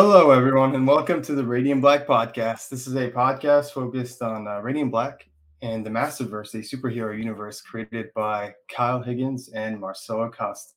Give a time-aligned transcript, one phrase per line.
[0.00, 2.68] Hello, everyone, and welcome to the Radiant Black podcast.
[2.68, 5.28] This is a podcast focused on uh, Radiant Black
[5.60, 10.74] and the Massiverse, a superhero universe created by Kyle Higgins and Marcelo Costa.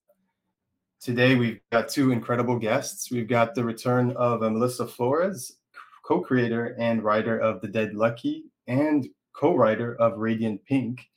[1.00, 3.12] Today, we've got two incredible guests.
[3.12, 5.58] We've got the return of uh, Melissa Flores,
[6.04, 11.08] co creator and writer of The Dead Lucky and co writer of Radiant Pink.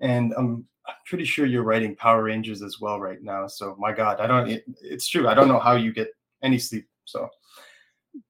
[0.00, 3.46] And I'm, I'm pretty sure you're writing Power Rangers as well right now.
[3.46, 5.28] So, my God, I don't, it, it's true.
[5.28, 6.08] I don't know how you get
[6.42, 6.88] any sleep.
[7.04, 7.28] So,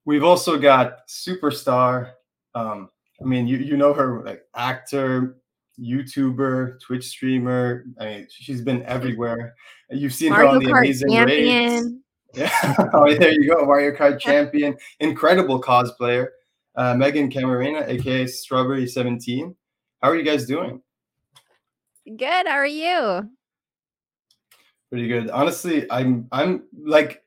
[0.05, 2.11] we've also got superstar.
[2.53, 2.89] Um,
[3.21, 5.37] I mean, you you know her like actor,
[5.79, 7.85] YouTuber, Twitch streamer.
[7.99, 9.55] I mean, she's been everywhere.
[9.89, 11.15] You've seen Mario her on the Kart Amazing Race.
[11.17, 12.01] champion.
[12.35, 12.51] Yeah,
[12.93, 16.27] oh, there you go, Mario Kart champion, incredible cosplayer,
[16.75, 19.55] uh, Meghan Camarena, aka Strawburry Seventeen.
[20.01, 20.81] How are you guys doing?
[22.05, 22.45] Good.
[22.45, 23.29] How are you?
[24.89, 25.29] Pretty good.
[25.29, 27.23] Honestly, I'm I'm like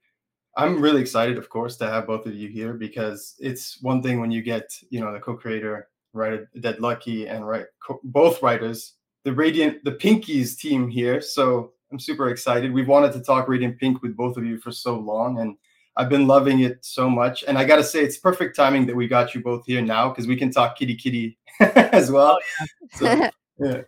[0.59, 4.21] I'm really excited, of course, to have both of you here because it's one thing
[4.21, 8.95] when you get, you know, the co-creator, writer Dead Lucky, and right, co- both writers,
[9.23, 11.21] the Radiant, the Pinkies team here.
[11.21, 12.73] So I'm super excited.
[12.73, 15.57] We've wanted to talk Radiant Pink with both of you for so long, and
[15.97, 17.45] I've been loving it so much.
[17.47, 20.09] And I got to say, it's perfect timing that we got you both here now
[20.09, 22.37] because we can talk Kitty Kitty as well.
[22.61, 23.83] Oh, so, yeah.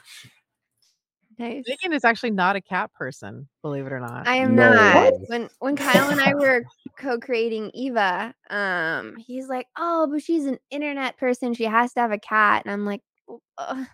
[1.41, 1.64] Nice.
[1.66, 4.28] Meghan is actually not a cat person, believe it or not.
[4.28, 4.69] I am No.
[4.70, 4.94] not.
[4.94, 5.14] What?
[5.28, 6.64] When when Kyle and I were
[6.98, 11.55] co-creating Eva, um, he's like, "Oh, but she's an internet person.
[11.55, 13.84] She has to have a cat." And I'm like, "W- uh,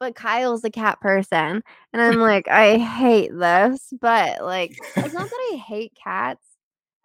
[0.00, 5.30] "But Kyle's a cat person." And I'm like, "I hate this." But like, it's not
[5.30, 6.44] that I hate cats.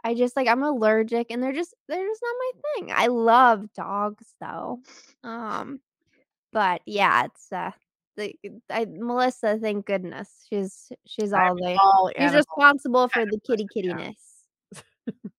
[0.03, 2.51] I just like I'm allergic, and they're just they're just not my
[2.87, 2.91] thing.
[2.95, 4.79] I love dogs though.
[5.23, 5.79] Um,
[6.53, 7.71] but yeah, it's uh.
[8.17, 8.35] The,
[8.69, 13.37] I, Melissa, thank goodness, she's she's I'm all the all He's animal responsible for the
[13.39, 13.93] person, kitty yeah.
[13.93, 15.21] kittiness.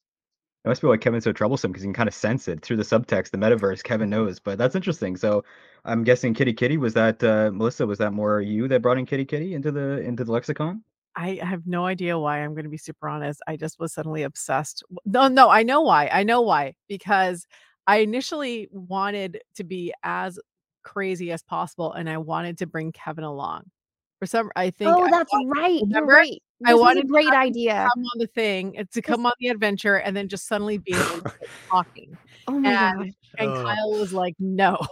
[0.67, 2.79] It must be why Kevin's so troublesome because you can kind of sense it through
[2.79, 3.85] the subtext, the metaverse.
[3.85, 5.17] Kevin knows, but that's interesting.
[5.17, 5.45] So
[5.85, 7.87] I'm guessing Kitty Kitty was that uh, Melissa?
[7.87, 10.83] Was that more you that brought in Kitty Kitty into the into the lexicon?
[11.15, 12.41] I have no idea why.
[12.41, 13.41] I'm going to be super honest.
[13.47, 14.83] I just was suddenly obsessed.
[15.05, 16.11] No, no, I know why.
[16.13, 16.75] I know why.
[16.89, 17.47] Because
[17.87, 20.37] I initially wanted to be as
[20.87, 23.65] crazy as possible, and I wanted to bring Kevin along.
[24.21, 24.91] For some, I think.
[24.97, 25.81] Oh, I that's want- right.
[25.87, 26.43] You're right.
[26.65, 27.89] I This was wanted a great have him idea.
[27.95, 30.95] come on the thing, uh, to come on the adventure, and then just suddenly be
[30.95, 32.17] able to start talking.
[32.49, 33.11] Oh my and- god.
[33.39, 33.63] And Oh.
[33.65, 34.79] Kyle was like, "No."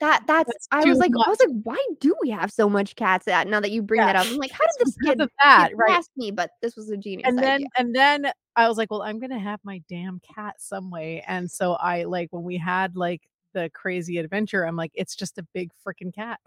[0.00, 2.68] That that's, That's I was too like I was like, why do we have so
[2.70, 3.26] much cats?
[3.26, 4.14] That now that you bring Yeah.
[4.14, 5.90] that up, I'm like, how did this because get, of that, right?
[5.90, 6.30] past me?
[6.30, 7.66] But this was a genius and then idea.
[7.76, 11.22] and then I was like, well, I'm gonna have my damn cat some way.
[11.28, 13.22] And so I like when we had like
[13.54, 16.40] the crazy adventure, I'm like, it's just a big freaking cat.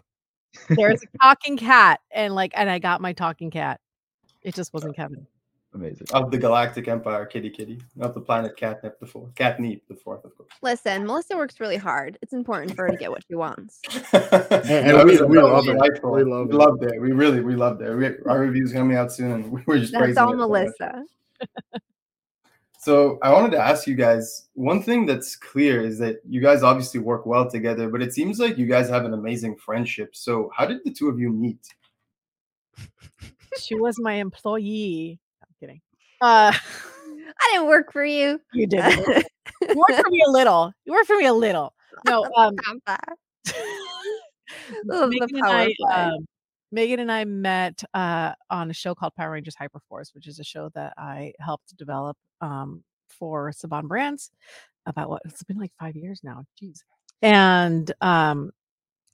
[0.68, 3.80] There's a talking cat, and like, and I got my talking cat.
[4.42, 5.26] It just oh, wasn't Kevin.
[5.74, 6.06] Amazing.
[6.14, 10.24] Of the Galactic Empire, Kitty Kitty, Of the planet Catnip the fourth, Catneep the fourth,
[10.24, 10.48] of course.
[10.62, 12.16] Listen, Melissa works really hard.
[12.22, 13.80] It's important for her to get what she wants.
[14.12, 15.76] and and we- we love it.
[16.02, 16.58] We love we it.
[16.58, 17.00] loved it.
[17.00, 17.94] We really, we loved it.
[17.94, 20.48] We, our review's coming out soon, and we we're just That's all it so much.
[20.48, 21.04] Melissa.
[22.88, 26.62] So I wanted to ask you guys one thing that's clear is that you guys
[26.62, 30.16] obviously work well together, but it seems like you guys have an amazing friendship.
[30.16, 31.60] So how did the two of you meet?
[33.60, 35.20] She was my employee.
[35.42, 35.82] I'm kidding.
[36.22, 38.40] Uh, I didn't work for you.
[38.54, 38.82] you did.
[38.82, 40.72] You worked for me a little.
[40.86, 41.74] You worked for me a little.
[42.06, 42.56] No, um,
[42.86, 43.00] Stop
[44.84, 46.26] the Meghan and power I, um,
[46.74, 50.44] Meghan and I met uh, on a show called Power Rangers Hyperforce, which is a
[50.44, 54.30] show that I helped develop um, for Saban Brands
[54.86, 56.44] about what it's been like five years now.
[56.60, 56.78] Jeez.
[57.22, 58.50] And um,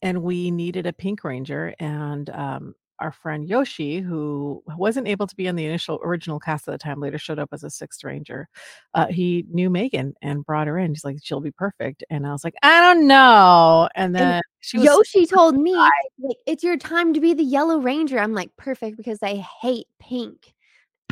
[0.02, 5.36] and we needed a pink ranger, and um, our friend Yoshi, who wasn't able to
[5.36, 8.04] be in the initial original cast at the time, later showed up as a sixth
[8.04, 8.48] ranger.
[8.94, 10.92] Uh, he knew Meghan and brought her in.
[10.92, 14.78] He's like, "She'll be perfect," and I was like, "I don't know." And then she
[14.78, 15.92] was Yoshi told me, like,
[16.46, 18.18] it's your time to be the Yellow Ranger.
[18.18, 20.54] I'm like, perfect, because I hate pink.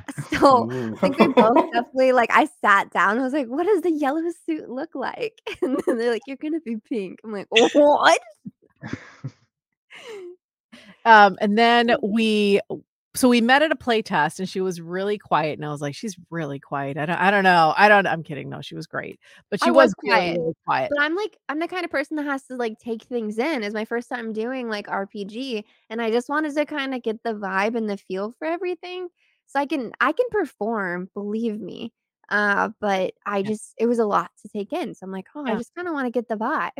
[0.30, 0.94] So Ooh.
[0.94, 3.18] I think we both definitely like I sat down.
[3.18, 5.40] I was like, what does the yellow suit look like?
[5.62, 7.20] And then they're like, you're gonna be pink.
[7.24, 8.20] I'm like, what?
[11.04, 12.60] Um, and then we
[13.14, 15.82] so we met at a play test and she was really quiet and I was
[15.82, 16.96] like, she's really quiet.
[16.96, 17.74] I don't I don't know.
[17.76, 18.48] I don't I'm kidding.
[18.48, 19.20] No, she was great.
[19.50, 20.90] But she was, was quiet, really quiet.
[20.94, 23.62] But I'm like, I'm the kind of person that has to like take things in.
[23.62, 27.22] It's my first time doing like RPG, and I just wanted to kind of get
[27.22, 29.08] the vibe and the feel for everything,
[29.46, 31.10] so I can I can perform.
[31.14, 31.92] Believe me.
[32.30, 34.94] Uh, but I just it was a lot to take in.
[34.94, 36.70] So I'm like, oh, I just kind of want to get the vibe.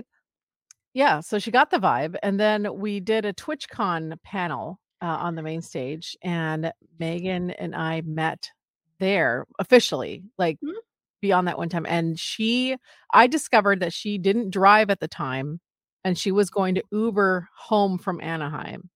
[0.95, 2.17] Yeah, so she got the vibe.
[2.23, 7.75] And then we did a TwitchCon panel uh, on the main stage, and Meghan and
[7.75, 8.51] I met
[8.99, 10.23] there officially.
[10.39, 10.75] Like Mhm.
[11.21, 11.87] be on that one time.
[11.89, 12.77] And she,
[13.13, 15.61] I discovered that she didn't drive at the time
[16.05, 18.91] and she was going to Uber home from Anaheim.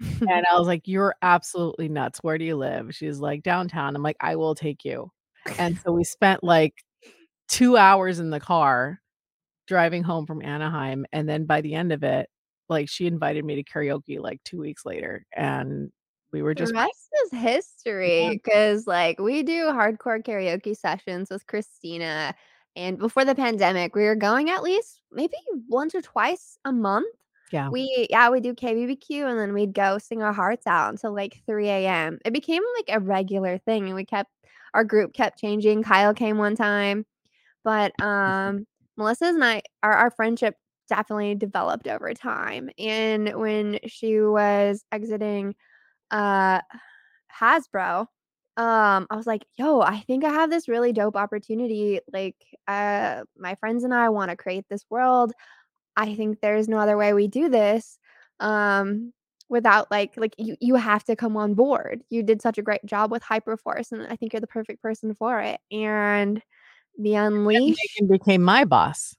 [0.00, 2.20] and I was like, You're absolutely nuts.
[2.22, 2.94] Where do you live?
[2.94, 3.96] She's like, Downtown.
[3.96, 5.10] I'm like, I will take you.
[5.58, 6.74] And so we spent like
[7.48, 9.00] two hours in the car
[9.68, 11.06] driving home from Anaheim.
[11.12, 12.28] And then by the end of it,
[12.68, 15.24] like she invited me to karaoke like two weeks later.
[15.36, 15.92] And
[16.32, 21.46] we were just the rest is history because like we do hardcore karaoke sessions with
[21.46, 22.34] Christina.
[22.76, 25.36] And before the pandemic, we were going at least maybe
[25.68, 27.14] once or twice a month.
[27.50, 27.68] yeah.
[27.70, 31.40] We yeah, we do KBBQ and then we'd go sing our hearts out until like
[31.46, 32.18] 3 a.m.
[32.24, 34.30] It became like a regular thing and we kept
[34.74, 35.82] our group kept changing.
[35.82, 37.06] Kyle came one time.
[37.64, 38.66] But um
[38.98, 40.56] Melissa's and I our, our friendship
[40.88, 42.70] definitely developed over time.
[42.78, 45.54] And when she was exiting
[46.12, 46.60] uh
[47.40, 48.06] Hasbro,
[48.56, 52.00] um, I was like, yo, I think I have this really dope opportunity.
[52.12, 52.36] Like,
[52.66, 55.32] uh, my friends and I want to create this world.
[55.96, 57.98] I think there's no other way we do this.
[58.40, 59.12] Um,
[59.50, 62.02] without like like you you have to come on board.
[62.10, 65.14] You did such a great job with Hyperforce, and I think you're the perfect person
[65.14, 65.60] for it.
[65.72, 66.42] And
[66.98, 67.76] the Unleash
[68.08, 69.14] became my boss.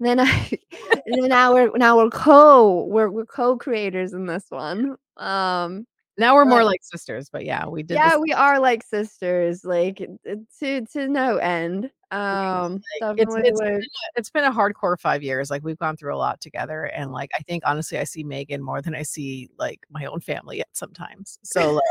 [0.00, 0.50] then I
[1.06, 4.96] then now we're now we're co we're we're co-creators in this one.
[5.16, 5.86] Um
[6.16, 7.94] Now we're more like sisters, but yeah, we did.
[7.94, 9.98] yeah, we are like sisters, like
[10.60, 11.90] to to no end.
[12.10, 13.84] Um like, it's- it's would-
[14.16, 15.50] it's been a hardcore five years.
[15.50, 18.60] Like we've gone through a lot together, and like I think honestly, I see Meghan
[18.60, 21.38] more than I see like my own family at sometimes.
[21.42, 21.82] So like,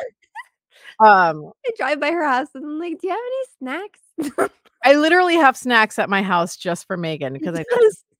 [1.08, 3.46] um, I drive by her house and I'm like, do you have any
[4.28, 4.50] snacks?
[4.84, 7.66] I literally have snacks at my house just for Meghan because I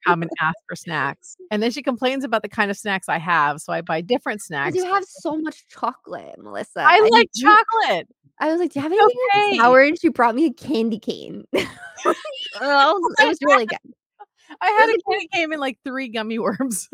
[0.06, 3.18] come and ask for snacks, and then she complains about the kind of snacks I
[3.18, 4.76] have, so I buy different snacks.
[4.76, 6.82] you have so much chocolate, Melissa.
[6.82, 8.08] I like chocolate.
[8.40, 9.58] I was like, do you have anything okay.
[9.58, 9.82] sour?
[9.82, 11.46] And she brought me a candy cane.
[12.62, 13.78] It was really good.
[14.62, 16.88] I had a candy cane and like three gummy worms.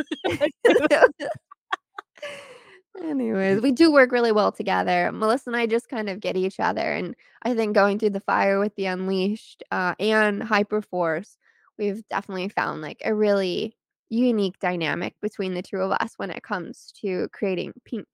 [3.03, 5.11] Anyways, we do work really well together.
[5.11, 6.81] Melissa and I just kind of get each other.
[6.81, 11.37] And I think going through the fire with the Unleashed uh, and Hyperforce,
[11.77, 13.75] we've definitely found like a really
[14.09, 18.07] unique dynamic between the two of us when it comes to creating pink.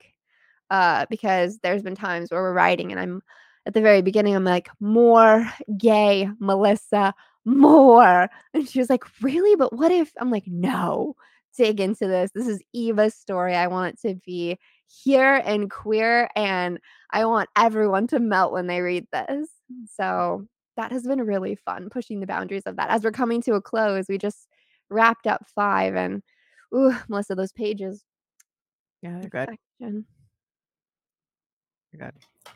[0.69, 3.22] Uh, because there's been times where we're writing and I'm
[3.66, 7.13] at the very beginning, I'm like, more gay, Melissa,
[7.45, 8.30] more.
[8.54, 9.56] And she was like, really?
[9.56, 11.16] But what if I'm like, no,
[11.57, 12.31] dig into this.
[12.33, 13.56] This is Eva's story.
[13.56, 14.57] I want it to be
[14.88, 16.80] here and queer, and
[17.12, 19.48] I want everyone to melt when they read this.
[19.94, 22.89] So that has been really fun pushing the boundaries of that.
[22.89, 24.48] As we're coming to a close, we just
[24.89, 26.21] wrapped up five, and
[26.75, 28.04] ooh, Melissa, those pages.
[29.01, 29.57] yeah, they're good.
[29.80, 30.06] Perfection.
[31.92, 32.54] They're good.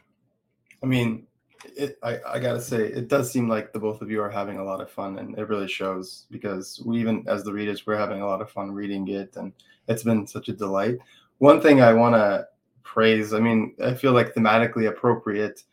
[0.84, 1.28] I mean,
[1.76, 4.58] it, I, I gotta say, it does seem like the both of you are having
[4.58, 7.98] a lot of fun, and it really shows because we even as the readers, we're
[7.98, 9.54] having a lot of fun reading it, and
[9.88, 10.98] it's been such a delight.
[11.40, 12.48] One thing I want to
[12.84, 15.64] praise, I mean, I feel like thematically appropriate.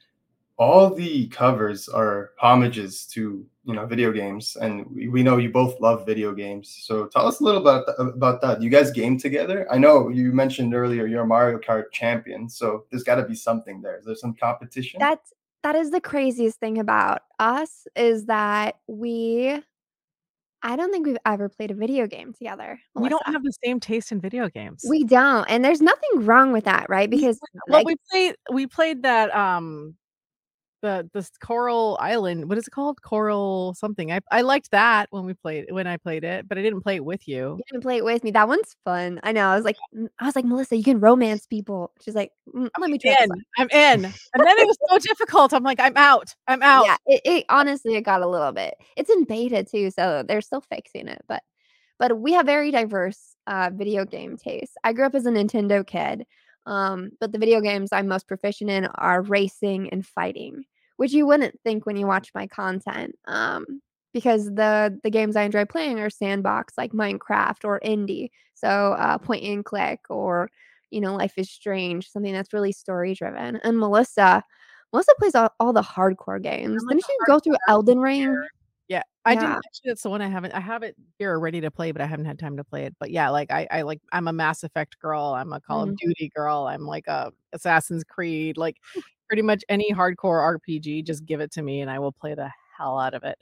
[0.56, 5.50] All the covers are homages to you know video games, and we, we know you
[5.50, 6.82] both love video games.
[6.82, 8.60] So tell us a little about th- about that.
[8.60, 9.66] You guys game together?
[9.70, 13.34] I know you mentioned earlier you're a Mario Kart champion, so there's got to be
[13.34, 13.98] something there.
[13.98, 14.98] Is there some competition?
[14.98, 15.32] That's
[15.62, 19.62] that is the craziest thing about us is that we
[20.64, 22.78] I don't think we've ever played a video game together.
[22.94, 24.84] We don't have the same taste in video games.
[24.88, 25.44] we don't.
[25.50, 27.10] And there's nothing wrong with that, right?
[27.10, 29.96] Because well, like we played we played that um
[30.82, 32.48] the this Coral Island.
[32.48, 33.00] What is it called?
[33.00, 34.12] Coral something.
[34.12, 36.96] I I liked that when we played when I played it, but I didn't play
[36.96, 37.56] it with you.
[37.56, 38.30] you didn't play it with me.
[38.32, 39.20] That one's fun.
[39.22, 39.48] I know.
[39.48, 39.76] I was like,
[40.18, 41.92] I was like, Melissa, you can romance people.
[42.02, 43.16] She's like, "Mm, let me try.
[43.22, 43.30] In.
[43.58, 44.04] I'm in.
[44.04, 45.54] And then it was so difficult.
[45.54, 46.34] I'm like, I'm out.
[46.48, 46.84] I'm out.
[46.84, 48.74] Yeah, it, it honestly it got a little bit.
[48.96, 51.22] It's in beta too, so they're still fixing it.
[51.28, 51.42] But
[51.98, 54.74] but we have very diverse uh, video game tastes.
[54.82, 56.26] I grew up as a Nintendo kid,
[56.66, 60.64] um, but the video games I'm most proficient in are racing and fighting,
[61.02, 63.18] which you wouldn't think when you watch my content.
[63.24, 63.82] Um,
[64.12, 69.18] because the the games I enjoy playing are sandbox like Minecraft or indie, so uh,
[69.18, 70.48] point and click or
[70.92, 73.56] you know Life is Strange, something that's really story driven.
[73.64, 74.44] And Melissa,
[74.92, 76.84] Melissa plays all, all the hardcore games.
[76.88, 78.40] Didn't you go through Elden Ring?
[78.86, 79.88] Yeah, I didn't actually.
[79.88, 80.52] That's the one I haven't.
[80.52, 82.94] I have it here ready to play, but I haven't had time to play it.
[83.00, 85.34] But yeah, like I, I like I'm a Mass Effect girl.
[85.36, 85.90] I'm a Call Mm.
[85.90, 86.68] of Duty girl.
[86.68, 88.56] I'm like a Assassin's Creed.
[88.56, 88.76] Like
[89.32, 92.50] pretty much any hardcore RPG, just give it to me, and I will play the
[92.76, 93.38] hell out of it.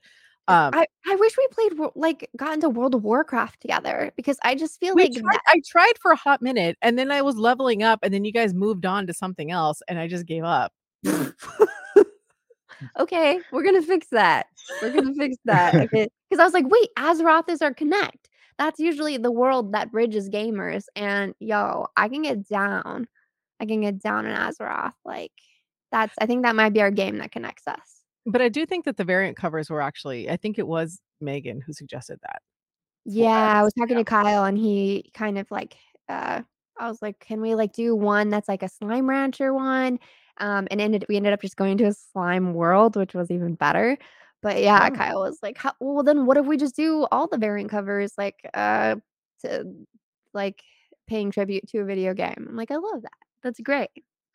[0.47, 4.55] Um, I, I wish we played like got into World of Warcraft together because I
[4.55, 7.83] just feel like tried, I tried for a hot minute, and then I was leveling
[7.83, 10.73] up, and then you guys moved on to something else, and I just gave up.
[13.01, 14.47] okay, we're gonna fix that.
[14.81, 15.75] We're gonna fix that.
[15.87, 18.29] Okay, because I was like, wait, Azeroth is our connect.
[18.59, 23.09] That's usually the world that bridges gamers, and yo, I can get down.
[23.59, 24.95] I can get down in Azeroth.
[25.05, 25.33] Like
[25.93, 26.15] that's.
[26.21, 28.03] I think that might be our game that connects us.
[28.27, 30.31] But I do think that the variant covers were actually.
[30.31, 32.43] I think it was Meghan who suggested that.
[33.05, 33.29] Yeah,
[33.61, 35.77] I was talking to Kyle, and he kind of like.
[36.09, 36.43] uh
[36.79, 39.99] I was like, can we like do one that's like a slime rancher one?
[40.39, 43.55] Um, and ended we ended up just going to a slime world, which was even
[43.55, 43.99] better.
[44.43, 44.97] But yeah, Oh.
[44.97, 48.15] Kyle was like, "How well, then what if we just do all the variant covers,
[48.17, 48.97] like, uh,
[49.43, 49.65] to
[50.35, 50.63] like,
[51.09, 53.13] paying tribute to a video game?" I'm like, "I love that.
[53.43, 53.91] That's great."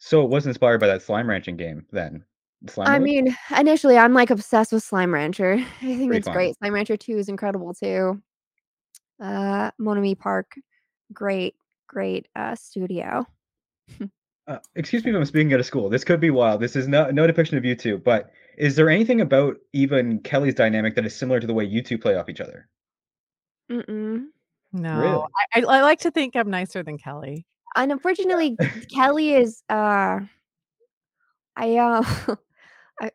[0.06, 2.24] So it was inspired by that slime ranching game then?
[2.68, 3.04] Slime I World?
[3.04, 5.54] mean, initially, I'm, like, obsessed with Slime Rancher.
[5.58, 6.36] I think Pretty it's fun.
[6.36, 6.58] great.
[6.60, 8.22] Slime Rancher 2 is incredible too.
[9.20, 10.54] Uh, Monomi Park,
[11.12, 11.56] great,
[11.88, 13.26] great, uh, studio.
[14.48, 15.90] Uh, excuse me if I'm speaking out of school.
[15.90, 16.62] This could be wild.
[16.62, 20.54] This is no no depiction of you two, but is there anything about even Kelly's
[20.54, 22.70] dynamic that is similar to the way you two play off each other?
[23.72, 24.26] Mm-mm.
[24.72, 25.24] No, Really?
[25.56, 27.48] I, I I like to think I'm nicer than Kelly.
[27.76, 28.60] And unfortunately,
[28.94, 30.20] Kelly is, uh
[31.56, 32.04] I, uh
[33.02, 33.12] I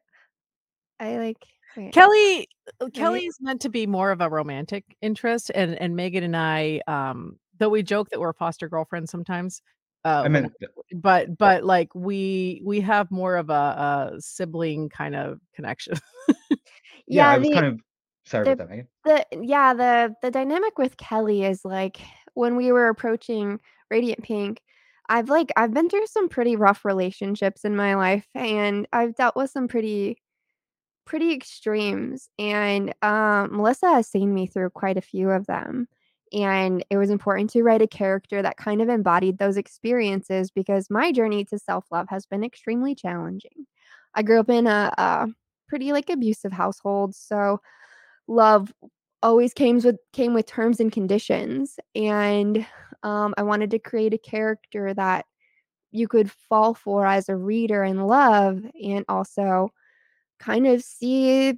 [0.99, 1.45] I, like
[1.76, 1.93] wait.
[1.93, 2.49] Kelly
[2.81, 2.95] uh, Right?
[2.95, 6.81] Kelly is meant to be more of a romantic interest, and and Meghan and I,
[6.87, 9.62] um, though we joke that we're foster girlfriends sometimes,
[10.05, 10.52] uh, I meant
[10.95, 15.95] but but like we we have more of a, a sibling kind of connection.
[17.09, 17.81] yeah, I Yeah, was the kind of
[18.26, 18.87] sorry the about that, Meghan.
[19.05, 22.00] the yeah, the the dynamic with Kelly is, like,
[22.35, 24.61] when we were approaching Radiant Pink,
[25.09, 29.37] I've, like I've been through some pretty rough relationships in my life, and I've dealt
[29.37, 30.18] with some pretty
[31.06, 35.88] pretty extremes, and, um, Melissa has seen me through quite a few of them,
[36.32, 40.88] and it was important to write a character that kind of embodied those experiences because
[40.90, 43.66] my journey to self-love has been extremely challenging.
[44.14, 45.28] I grew up in a, a
[45.68, 47.61] pretty, like, abusive household, so
[48.28, 48.73] love
[49.23, 52.67] always came with came with terms and conditions, and,
[53.03, 55.27] um, I wanted to create a character that
[55.93, 59.71] you could fall for as a reader and love, and also
[60.41, 61.53] kind of see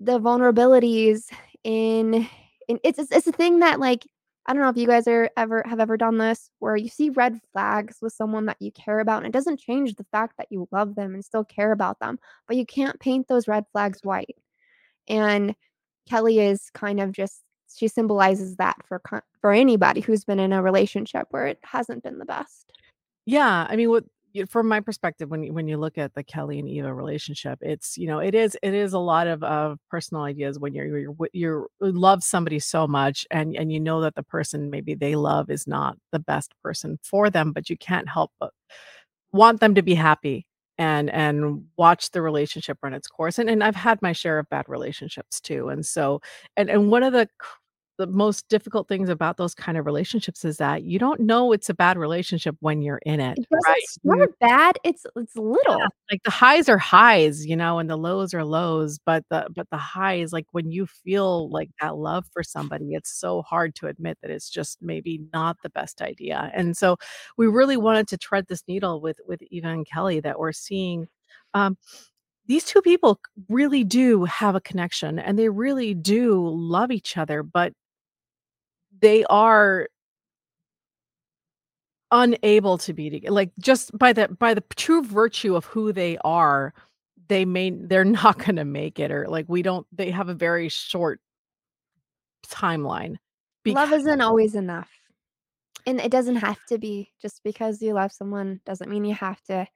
[0.00, 1.24] the vulnerabilities
[1.64, 2.28] in
[2.68, 4.06] in it's it's it's a thing that, like
[4.46, 7.10] I don't know if you guys are ever have ever done this, where you see
[7.10, 10.48] red flags with someone that you care about, and it doesn't change the fact that
[10.50, 12.18] you love them and still care about them,
[12.48, 14.36] but you can't paint those red flags white.
[15.08, 15.54] And
[16.08, 17.42] Kelly is kind of just
[17.74, 19.00] she symbolizes that for
[19.40, 22.72] for anybody who's been in a relationship where it hasn't been the best.
[23.26, 24.04] Yeah, I mean, what
[24.48, 27.96] from my perspective, when you when you look at the Kelly and Eva relationship, it's,
[27.96, 31.14] you know, it is it is a lot of of personal ideas when you're you're
[31.32, 35.50] you love somebody so much and and you know that the person maybe they love
[35.50, 38.52] is not the best person for them, but you can't help but
[39.32, 40.46] want them to be happy
[40.78, 44.48] and and watch the relationship run its course, and and I've had my share of
[44.50, 46.20] bad relationships too, and so
[46.56, 47.28] and and one of the
[47.98, 51.68] the most difficult things about those kind of relationships is that you don't know it's
[51.70, 53.82] a bad relationship when you're in it, It doesn't right?
[53.82, 55.36] Start bad, it's it's
[55.68, 55.92] Yeah, little.
[56.10, 59.68] like the highs are highs, you know, and the lows are lows, but the but
[59.70, 63.86] the highs, like when you feel like that love for somebody, it's so hard to
[63.88, 66.50] admit that it's just maybe not the best idea.
[66.54, 66.96] And so
[67.38, 71.06] we really wanted to tread this needle with with Eva and Kelly that we're seeing
[71.54, 71.76] um
[72.46, 77.42] these two people really do have a connection and they really do love each other,
[77.42, 77.72] but
[79.04, 79.86] they are
[82.10, 86.16] unable to be toge like, just by the by the true virtue of who they
[86.24, 86.72] are,
[87.28, 90.68] they may they're not gonna make it or, like, we don't they have a very
[90.68, 91.20] short
[92.48, 93.16] timeline
[93.62, 94.90] Because- Love isn't always enough.
[95.86, 97.12] And it doesn't have to be.
[97.20, 99.66] Just because you love someone doesn't mean you have to,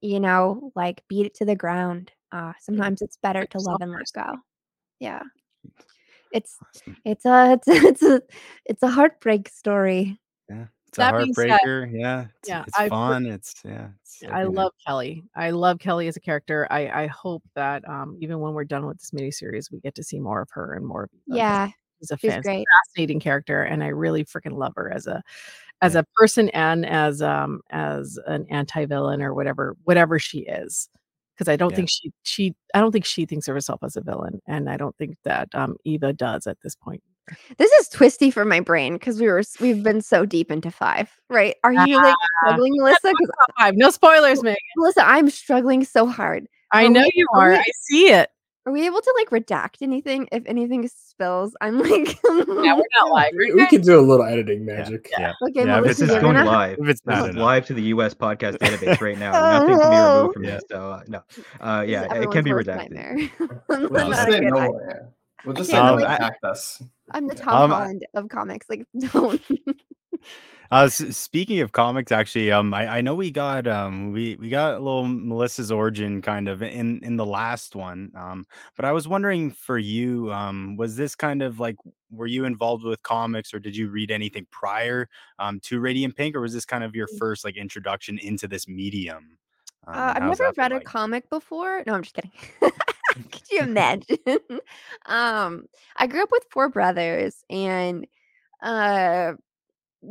[0.00, 2.12] you know, like, beat it to the ground.
[2.30, 4.36] Uh, sometimes it's better to love and let go.
[5.00, 5.22] Yeah.
[6.32, 6.56] It's
[7.04, 8.22] it's a it's it's a
[8.66, 10.18] it's a heartbreak story.
[10.48, 10.66] Yeah.
[10.88, 11.90] It's a That being said heartbreaker.
[11.92, 12.26] Yeah.
[12.40, 13.26] It's yeah, it's I for fun.
[13.26, 14.54] It's yeah, it's I everything.
[14.54, 15.24] love Kelly.
[15.36, 16.66] I love Kelly as a character.
[16.70, 20.04] I I hope that, um, even when we're done with this miniseries, we get to
[20.04, 21.68] see more of her and more of Yeah,
[22.00, 22.66] she's a she's fan great.
[22.86, 25.22] fascinating character, and I really freaking love her as a
[25.82, 26.00] as Yeah.
[26.00, 30.88] a person and as, um, as an anti-villain or whatever whatever she is.
[31.40, 31.76] 'Cause I don't Yeah.
[31.76, 34.76] think she she I don't think she thinks of herself as a villain, and I
[34.76, 37.02] don't think that, um, Eva does at this point.
[37.56, 41.10] This is twisty for my brain because we were we've been so deep into 5,
[41.30, 41.56] right?
[41.64, 43.00] Are Ah, you, like, struggling, Melissa?
[43.04, 43.74] can't 'Cause talk 5.
[43.76, 44.56] No spoilers, Meghan.
[44.76, 46.46] Melissa, I'm struggling so hard.
[46.72, 47.50] I know we you are are.
[47.52, 48.28] we I see it.
[48.66, 51.56] Are we able to like redact anything if anything spills?
[51.62, 51.90] I'm like,
[52.24, 53.30] Yeah, we're not live.
[53.36, 55.08] We, we can do a little editing magic.
[55.18, 55.32] Yeah.
[55.48, 56.78] okay, Yeah, if Melissa, This is going gonna- live.
[56.78, 58.12] If it's This not is live to the U.S.
[58.14, 59.32] podcast database right now.
[59.32, 60.50] Nothing can be removed from Yeah.
[60.56, 60.62] this.
[60.70, 61.22] So uh, no,
[61.60, 62.90] uh, yeah, it can be redacted.
[62.90, 63.30] nightmare.
[63.68, 64.78] We'll just a say no.
[65.46, 66.82] We'll just I say can't no believe- us.
[67.12, 68.68] I'm the Tom Um, Holland of comics.
[68.68, 69.40] Like, don't.
[70.72, 74.48] Uh, s- speaking of comics, actually, um, I, I know we got um we we
[74.48, 78.12] got a little Melissa's origin kind of in in the last one.
[78.16, 81.74] Um, but I was wondering for you, um, was this kind of like
[82.12, 85.08] were you involved with comics or did you read anything prior
[85.40, 88.68] um to Radiant Pink, or was this kind of your first like introduction into this
[88.68, 89.38] medium?
[89.88, 91.82] Um, Uh, I've never read a comic before.
[91.86, 92.30] No, I'm just kidding.
[93.32, 94.18] Could you imagine?
[95.06, 95.64] um,
[95.96, 98.06] I grew up with four brothers, and
[98.62, 99.34] uh,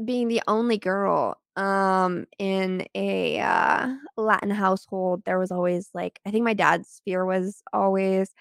[0.05, 3.87] being the only girl um in a uh
[4.17, 8.33] Latin household, there was always like I think my dad's fear was always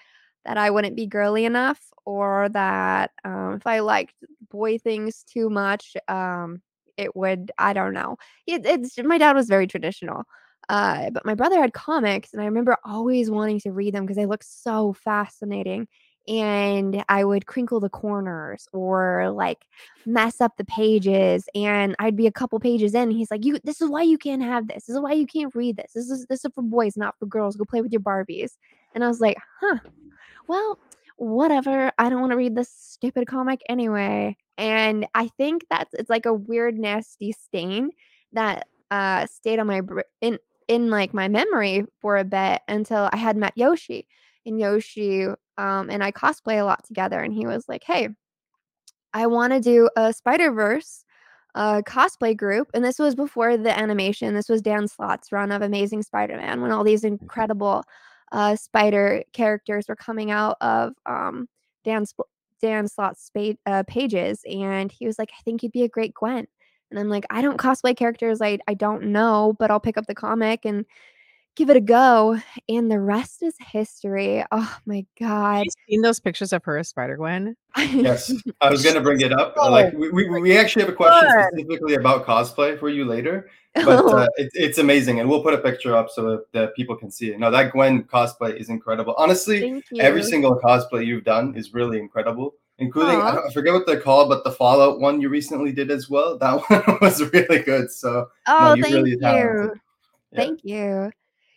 [0.45, 4.15] that I wouldn't be girly enough, or that um, if I liked
[4.51, 6.61] boy things too much, um,
[6.97, 8.17] it would I don't know.
[8.47, 10.23] It, it's my dad was very traditional.
[10.69, 14.17] Uh, but my brother had comics, and I remember always wanting to read them because
[14.17, 15.87] they looked so fascinating.
[16.27, 19.65] And I would crinkle the corners or like
[20.05, 23.03] mess up the pages, and I'd be a couple pages in.
[23.03, 24.85] And he's like, "You, this is why you can't have this.
[24.85, 25.93] This is why you can't read this.
[25.95, 27.55] This is this is for boys, not for girls.
[27.55, 28.51] Go play with your Barbies."
[28.93, 29.79] And I was like, "Huh,
[30.47, 30.77] well,
[31.17, 31.91] whatever.
[31.97, 36.27] I don't want to read this stupid comic anyway." And I think that's it's like
[36.27, 37.91] a weird, nasty stain
[38.33, 40.37] that uh stayed on my br- in
[40.69, 44.07] in like my memory for a bit until I had met Yoshi.
[44.45, 45.25] And Yoshi
[45.57, 48.09] um and I cosplay a lot together and he was like, "Hey,
[49.13, 51.03] I want to do a Spider-Verse
[51.55, 54.33] uh cosplay group." And this was before the animation.
[54.35, 57.83] This was Dan Slott's run of Amazing Spider-Man when all these incredible
[58.31, 61.47] uh spider characters were coming out of um
[61.83, 62.29] Dan Sp-
[62.61, 63.31] Dan Slott's
[63.65, 66.47] uh, pages and he was like, "I think you'd be a great Gwen."
[66.89, 70.07] And I'm like, I don't cosplay characters I I don't know, but I'll pick up
[70.07, 70.85] the comic and
[71.55, 72.39] give it a go.
[72.67, 74.43] And the rest is history.
[74.51, 75.57] Oh my god.
[75.57, 77.55] Have you seen those pictures of her as Spider Gwen?
[77.91, 79.53] Yes, I was gonna bring it up.
[79.57, 81.59] Oh, Like we, we, we actually have a question good.
[81.59, 85.57] specifically about cosplay for you later, but uh, it, it's amazing, and we'll put a
[85.57, 87.39] picture up so that, that people can see it.
[87.39, 89.13] No, that Gwen cosplay is incredible.
[89.17, 93.99] Honestly, every single cosplay you've done is really incredible, including I, I forget what they're
[93.99, 96.37] called, but the Fallout one you recently did as well.
[96.37, 97.91] That one was really good.
[97.91, 99.19] So Oh, you're thank really you.
[100.31, 100.35] Yeah.
[100.35, 101.11] Thank you.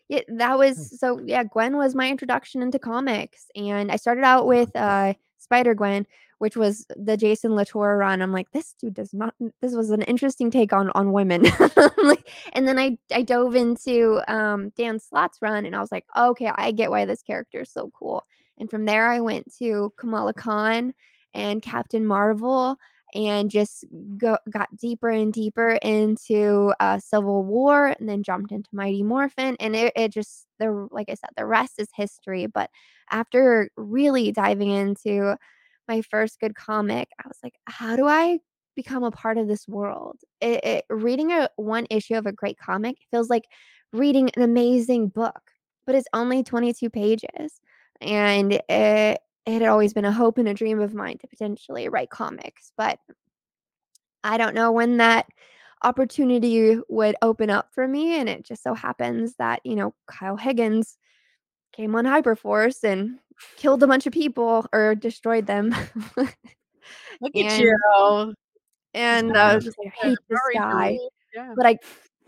[0.09, 3.47] Yeah, that was so yeah, Gwen was my introduction into comics.
[3.55, 6.07] And I started out with uh Spider Gwen,
[6.39, 8.21] which was the Jason Latour run.
[8.21, 11.43] I'm like, this dude does not this was an interesting take on on women.
[12.03, 16.07] like, and then I I dove into um Dan Slott's run and I was like,
[16.17, 18.25] okay, I get why this character is so cool.
[18.59, 20.95] And from there I went to Kamala Khan
[21.35, 22.77] and Captain Marvel
[23.15, 23.85] and just
[24.17, 29.57] go, got deeper and deeper into uh, Civil War, and then jumped into Mighty Morphin,
[29.61, 32.47] and it, it just the like I said, the rest is history.
[32.47, 32.71] But
[33.11, 35.37] after really diving into
[35.89, 38.39] my first good comic, I was like, how do I
[38.75, 40.19] become a part of this world?
[40.41, 43.45] It, it, reading a one issue of a great comic feels like
[43.93, 45.43] reading an amazing book,
[45.87, 47.61] but it's only 22 pages,
[48.01, 51.89] and it it had always been a hope and a dream of mine to potentially
[51.89, 52.99] write comics, but
[54.25, 55.27] I don't know when that
[55.83, 58.19] opportunity would open up for me.
[58.21, 60.97] And it just so happens that, you know, Kyle Higgins
[61.73, 63.19] came on Hyperforce and
[63.57, 65.75] killed a bunch of people or destroyed them.
[66.17, 68.35] Look And- at you.
[68.95, 70.99] and I was just like, I hate this guy.
[71.35, 71.55] Yeah.
[71.57, 71.79] But I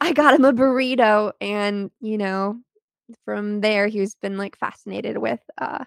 [0.01, 2.59] I got him a burrito and, you know,
[3.25, 5.85] from there he's been like fascinated with uh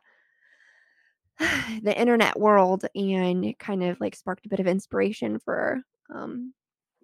[1.83, 5.81] the internet world and kind of like sparked a bit of inspiration for
[6.13, 6.53] um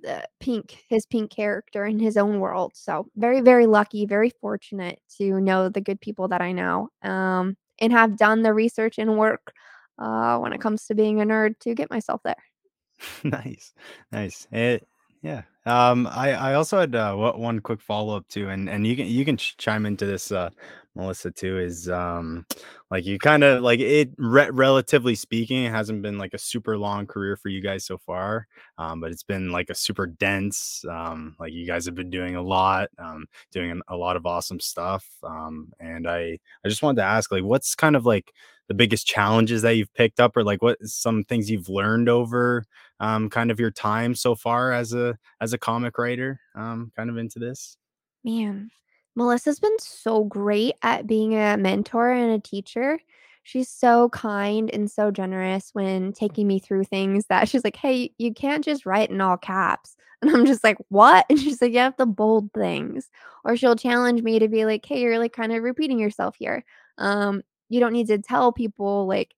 [0.01, 2.73] the pink his pink character in his own world.
[2.75, 7.55] So very very lucky very fortunate to know the good people that i know um
[7.79, 9.53] and have done the research and work
[9.99, 12.43] uh when it comes to being a nerd to get myself there.
[13.23, 13.73] Nice
[14.11, 14.47] nice.
[14.51, 14.87] It
[15.21, 19.07] yeah um i i also had uh, one quick follow-up too and and you can
[19.07, 20.49] you can ch- chime into this uh
[20.95, 22.45] melissa too is um
[22.91, 26.77] like you kind of like it re- relatively speaking it hasn't been like a super
[26.77, 30.85] long career for you guys so far um but it's been like a super dense
[30.89, 34.59] um like you guys have been doing a lot um doing a lot of awesome
[34.59, 38.31] stuff um and i i just wanted to ask like what's kind of like
[38.67, 42.63] the biggest challenges that you've picked up or like what some things you've learned over
[42.99, 47.09] um, kind of your time so far as a as a comic writer um, kind
[47.09, 47.75] of into this?
[48.23, 48.71] Man
[49.15, 52.99] Melissa's been so great at being a mentor and a teacher.
[53.43, 58.11] She's so kind and so generous when taking me through things that she's like, "Hey,
[58.17, 61.73] you can't just write in all caps." And I'm just like, "What?" And she's like,
[61.73, 63.09] "You have to bold things."
[63.43, 66.63] Or she'll challenge me to be like, "Hey, you're like kind of repeating yourself here.
[66.97, 69.35] Um, you don't need to tell people like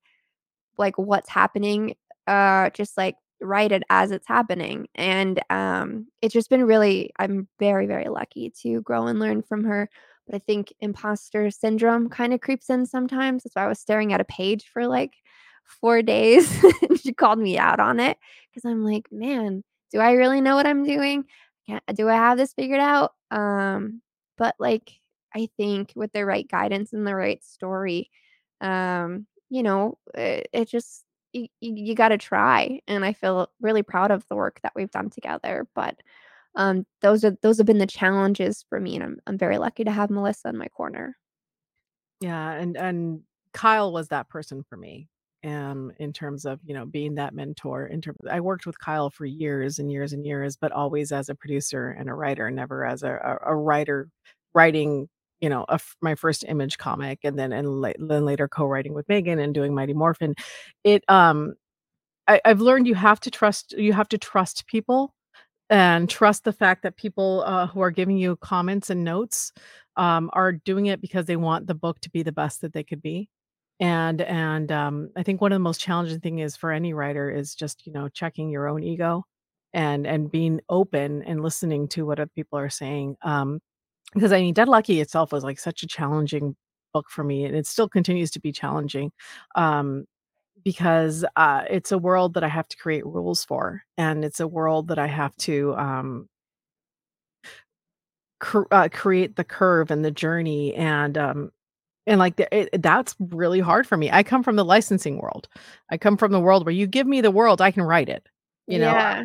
[0.77, 1.95] like what's happening.
[2.27, 7.47] Uh, just like write it as it's happening." And um, it's just been really I'm
[7.59, 9.89] very, very lucky to grow and learn from her.
[10.27, 13.43] But I think imposter syndrome kind of creeps in sometimes.
[13.43, 15.13] That's why I was staring at a page for like
[15.81, 16.51] 4 days.
[17.01, 18.17] she called me out on it
[18.51, 21.25] because I'm like, "Man, do I really know what I'm doing?
[21.67, 24.01] Can't, do I have this figured out?" Um,
[24.37, 24.91] but like
[25.35, 28.09] I think with the right guidance and the right story,
[28.61, 31.04] um, you know, it, it just
[31.35, 34.91] you, you got to try and i feel really proud of the work that we've
[34.91, 35.95] done together but
[36.57, 39.83] um, those are those have been the challenges for me and I'm, I'm very lucky
[39.83, 41.17] to have melissa in my corner
[42.21, 43.21] Yeah, and and
[43.53, 45.09] Kyle was that person for me.
[45.43, 47.85] Um, in terms of, you know, being that mentor.
[47.85, 51.29] In terms, I worked with Kyle for years and years and years, but always as
[51.29, 54.09] a producer and a writer, never as a a, a writer
[54.55, 55.07] writing,
[55.41, 59.07] you know, a my first image comic, and then and la- then later co-writing with
[59.07, 60.35] Meghan and doing Mighty Morphin.
[60.83, 61.55] It um,
[62.27, 65.13] I, I've learned you have to trust you have to trust people
[65.69, 69.51] and trust the fact that people uh, who are giving you comments and notes
[69.97, 72.83] um, are doing it because they want the book to be the best that they
[72.83, 73.29] could be
[73.79, 77.29] and and um, i think one of the most challenging thing is for any writer
[77.29, 79.23] is just you know checking your own ego
[79.73, 83.59] and and being open and listening to what other people are saying um
[84.13, 86.55] because i mean dead lucky itself was like such a challenging
[86.93, 89.11] book for me and it still continues to be challenging
[89.55, 90.05] um
[90.65, 94.47] because uh, it's a world that I have to create rules for, and it's a
[94.47, 96.27] world that I have to um,
[98.39, 101.51] cr- uh, create the curve and the journey, and um,
[102.07, 104.09] and like it, that's really hard for me.
[104.11, 105.47] I come from the licensing world.
[105.91, 108.27] I come from the world where you give me the world, I can write it.
[108.67, 109.23] You know, yeah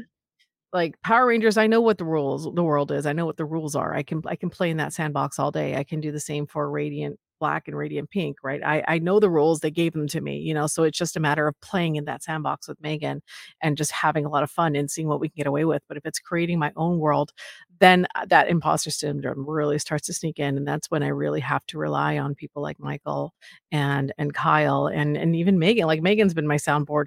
[0.72, 3.06] like Power Rangers, I know what the rules the world is.
[3.06, 3.94] I know what the rules are.
[3.94, 5.76] I can I can play in that sandbox all day.
[5.76, 8.62] I can do the same for Radiant Black and Radiant Pink, right?
[8.64, 9.61] I I know the rules.
[9.61, 10.66] They gave them to me, you know.
[10.68, 13.20] So it's just a matter of playing in that sandbox with Meghan
[13.61, 15.83] and just having a lot of fun and seeing what we can get away with.
[15.88, 17.33] But if it's creating my own world,
[17.80, 21.40] then uh, that imposter syndrome really starts to sneak in, and that's when I really
[21.40, 23.35] have to rely on people like Michael
[23.72, 25.87] and and Kyle and and even Meghan.
[25.87, 27.06] Like Meghan's been my soundboard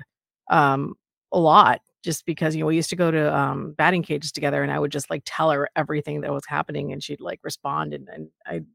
[0.49, 0.95] um
[1.32, 4.62] a lot just because, you know, we used to go to um, batting cages together
[4.62, 7.94] and I would just like tell her everything that was happening and she'd like respond
[7.94, 8.66] and, and I'd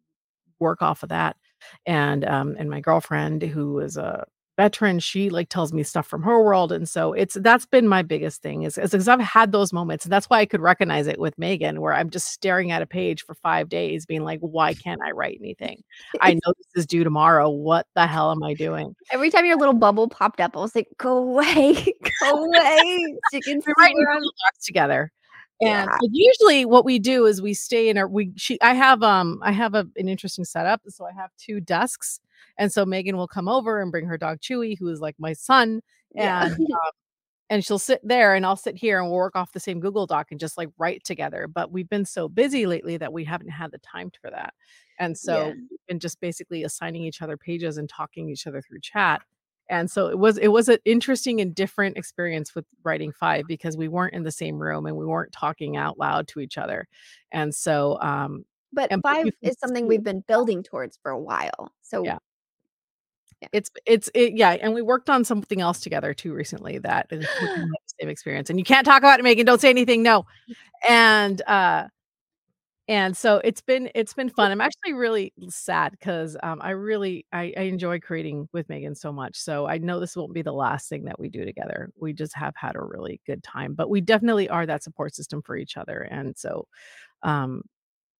[0.59, 1.37] work off of that.
[1.87, 4.25] And um, and my girlfriend who is a
[4.59, 6.73] veteran, she like tells me stuff from her world.
[6.73, 10.05] And so it's that's been my biggest thing is because I've had those moments.
[10.05, 12.87] And that's why I could recognize it with Meghan, where I'm just staring at a
[12.87, 15.83] page for five days, being like, why can't I write anything?
[16.21, 17.49] I know this is due tomorrow.
[17.49, 18.94] What the hell am I doing?
[19.11, 21.73] every time your little bubble popped up i was like go away
[22.21, 24.18] go away so you can see writing where
[24.62, 25.12] together.
[25.61, 25.99] And Yeah.
[26.12, 29.53] usually what we do is we stay in our we she I have um I
[29.53, 30.83] have a, an interesting setup.
[30.88, 32.21] So I have two desks.
[32.59, 35.33] And so Meghan will come over and bring her dog Chewy, who is like my
[35.33, 35.81] son.
[36.14, 36.44] Yeah.
[36.47, 36.92] And um,
[37.51, 40.07] and she'll sit there and I'll sit here and we'll work off the same Google
[40.07, 41.49] Doc and just like write together.
[41.49, 44.55] But we've been so busy lately that we haven't had the time for that.
[44.99, 45.55] And so Yeah.
[45.71, 49.23] we've been just basically assigning each other pages and talking each other through chat.
[49.70, 53.76] And so it was it was an interesting and different experience with writing five because
[53.76, 56.88] we weren't in the same room and we weren't talking out loud to each other.
[57.33, 61.72] And so um but and five is something we've been building towards for a while
[61.83, 62.18] so Yeah.
[63.40, 63.48] yeah.
[63.52, 67.26] it's it's it, yeah, and we worked on something else together too recently that is
[67.40, 68.50] the same experience.
[68.50, 69.46] And you can't talk about it, Meghan.
[69.46, 70.02] Don't say anything.
[70.02, 70.26] No.
[70.88, 71.88] And uh
[72.88, 74.51] and so it's been it's been fun.
[74.51, 79.12] I'm actually really sad because um I really I, I enjoy creating with Meghan so
[79.12, 79.37] much.
[79.37, 81.90] So I know this won't be the last thing that we do together.
[82.01, 85.42] We just have had a really good time, but we definitely are that support system
[85.42, 86.01] for each other.
[86.11, 86.66] And so
[87.22, 87.62] um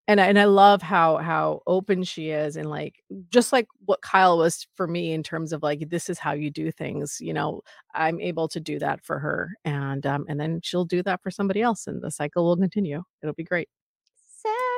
[0.09, 2.97] and I, and I love how how open she is and like
[3.31, 6.51] just like what Kyle was for me in terms of like this is how you
[6.51, 7.63] do things you know
[7.95, 11.31] I'm able to do that for her and um and then she'll do that for
[11.31, 13.69] somebody else and the cycle will continue it'll be great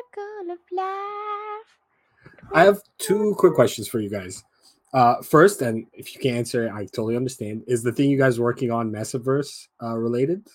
[0.01, 4.43] circle of life I have two quick questions for you guys.
[4.93, 7.63] Uh, first, and if you can't answer, I totally understand.
[7.69, 10.49] Is the thing you guys working on Massiverse uh, related?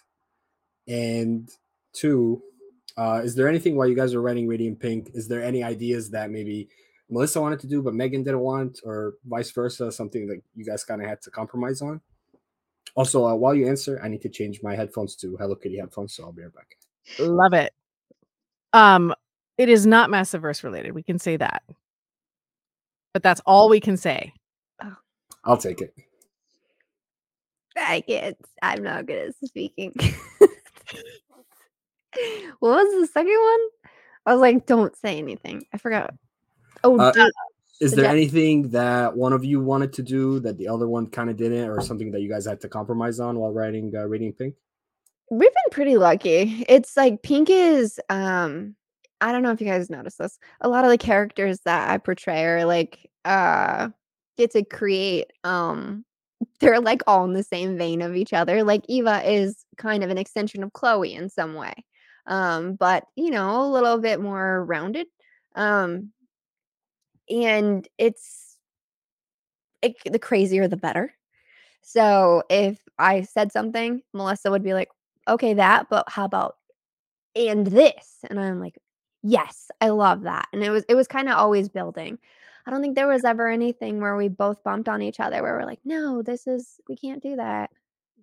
[0.89, 1.49] And
[1.93, 2.41] two,
[2.97, 5.11] uh, is there anything while you guys are writing Radiant Pink?
[5.13, 6.67] Is there any ideas that maybe
[7.09, 9.89] Melissa wanted to do but Meghan didn't want, or vice versa?
[9.89, 12.01] Something that you guys kind of had to compromise on.
[12.95, 16.13] Also, uh, while you answer, I need to change my headphones to Hello Kitty headphones,
[16.13, 16.77] so I'll be right back.
[17.19, 17.71] love it
[18.75, 19.13] um
[19.57, 20.93] It is not Massiverse related.
[20.93, 21.63] We can say that.
[23.13, 24.33] But that's all we can say.
[25.45, 25.93] I'll take it.
[27.77, 28.37] I can't.
[28.61, 29.93] I'm not good at speaking.
[32.59, 33.59] what was the second one?
[34.25, 35.65] I was like, don't say anything.
[35.73, 36.13] I forgot.
[36.83, 37.31] Oh, Uh, dude,
[37.81, 40.87] Is The there Jack- anything that one of you wanted to do that the other
[40.87, 43.93] one kind of didn't, or something that you guys had to compromise on while writing
[43.95, 44.55] uh, Radiant Pink?
[45.31, 46.63] we've been pretty lucky.
[46.69, 48.75] It's like Pink is um
[49.25, 50.37] I don't know if you guys noticed this.
[50.61, 53.89] A lot of the characters that I portray are like uh
[54.37, 56.05] get to create um
[56.59, 58.63] they're like all in the same vein of each other.
[58.63, 61.73] Like Eva is kind of an extension of Chloe in some way.
[62.27, 65.07] Um but you know, a little bit more rounded.
[65.55, 66.11] Um
[67.27, 68.57] and it's
[69.81, 71.13] it, the crazier the better.
[71.81, 74.89] So if I said something, Melissa would be like,
[75.27, 76.57] okay, that, but how about
[77.35, 78.19] and this?
[78.29, 78.77] And I'm like,
[79.25, 80.47] yes, I love that.
[80.53, 82.19] And it was it was kind of always building.
[82.67, 85.53] I don't think there was ever anything where we both bumped on each other where
[85.57, 87.69] we're like, no, this is we can't do that.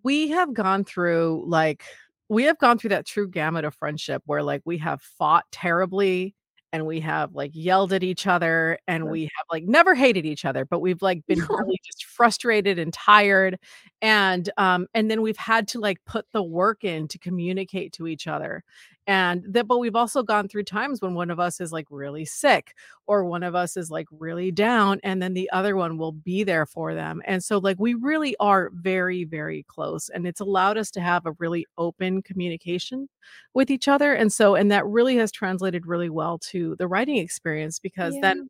[0.02, 1.84] we have gone through like
[2.28, 6.34] we have gone through that true gamut of friendship where like we have fought terribly
[6.72, 10.44] and we have like yelled at each other and we have like never hated each
[10.44, 13.58] other but we've like been really just frustrated and tired
[14.00, 18.06] and um and then we've had to like put the work in to communicate to
[18.06, 18.64] each other
[19.06, 22.24] and that but we've also gone through times when one of us is like really
[22.24, 22.74] sick
[23.06, 26.44] or one of us is like really down and then the other one will be
[26.44, 27.20] there for them.
[27.24, 31.26] And so like we really are very very close and it's allowed us to have
[31.26, 33.08] a really open communication
[33.54, 34.12] with each other.
[34.12, 38.48] And so and that really has translated really well to the writing experience because then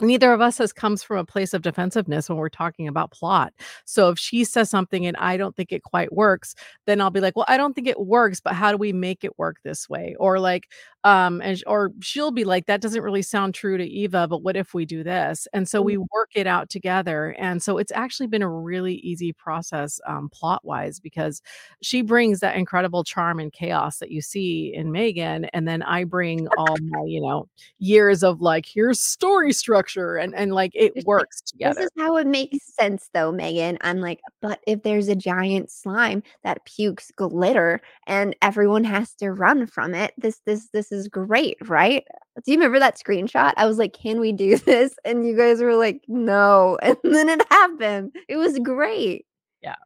[0.00, 3.52] neither of us has comes from a place of defensiveness when we're talking about plot.
[3.84, 6.54] So if she says something and I don't think it quite works,
[6.86, 9.24] then I'll be like, "Well, I don't think it works, but how do we make
[9.24, 10.64] it work this way?" Or like
[11.04, 14.56] um and or she'll be like, "That doesn't really sound true to Eva, but what
[14.56, 17.34] if we do this?" And so we work it out together.
[17.38, 21.40] And so it's actually been a really easy process um plot-wise because
[21.82, 26.04] she brings that incredible charm and chaos that you see in Meghan and then I
[26.04, 30.92] bring all my, you know, years of like here's story structure and and like it
[31.04, 33.76] works works This is how it makes sense though, Meghan.
[33.82, 39.30] I'm like, but if there's a giant slime that pukes glitter and everyone has to
[39.32, 42.04] run from it, this this this is great, right?
[42.44, 43.52] Do you remember that screenshot?
[43.56, 44.94] I was like, can we do this?
[45.04, 46.78] And you guys were like, no.
[46.82, 48.14] And then it happened.
[48.28, 49.26] It was great.
[49.62, 49.76] Yeah.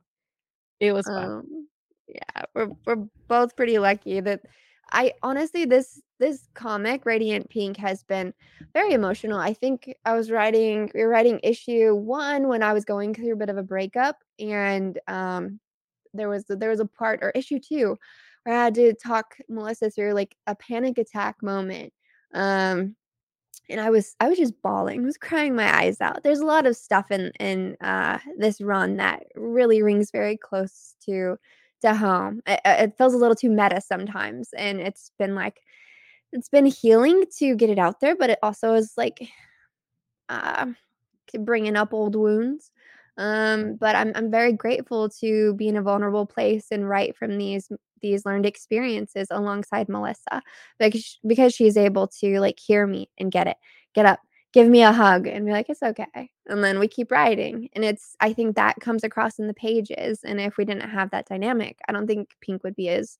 [0.81, 1.25] It was fun.
[1.25, 1.69] Um,
[2.09, 4.43] yeah, we're we're both pretty lucky that
[4.93, 8.33] I honestly this this comic Radiant Pink has been
[8.73, 9.39] very emotional.
[9.39, 13.33] I think I was writing we were writing issue 1 when I was going through
[13.33, 15.61] a bit of a breakup and um
[16.15, 17.97] there was there was a part or issue 2
[18.45, 21.93] where I had to talk Melissa through like a panic attack moment.
[22.35, 22.97] Um
[23.69, 25.01] and I was I was just bawling.
[25.01, 26.23] I was crying my eyes out.
[26.23, 30.95] There's a lot of stuff in in uh, this run that really rings very close
[31.07, 31.39] to
[31.85, 32.41] to home.
[32.47, 35.61] It, it feels a little too meta sometimes, and it's been like
[36.33, 39.29] it's been healing to get it out there, but it also is like
[40.29, 40.67] uh,
[41.39, 42.71] bringing up old wounds.
[43.17, 47.39] Um, but I'm I'm very grateful to be in a vulnerable place and write from
[47.39, 47.71] these
[48.03, 50.43] these learned experiences alongside Melissa
[50.79, 53.57] because because she's able to like hear me and get it,
[53.95, 54.19] get up,
[54.55, 56.31] give me a hug, and be like, it's okay.
[56.47, 60.21] And then we keep writing, and it's I think that comes across in the pages.
[60.23, 63.19] And if we didn't have that dynamic, I don't think Pink would be as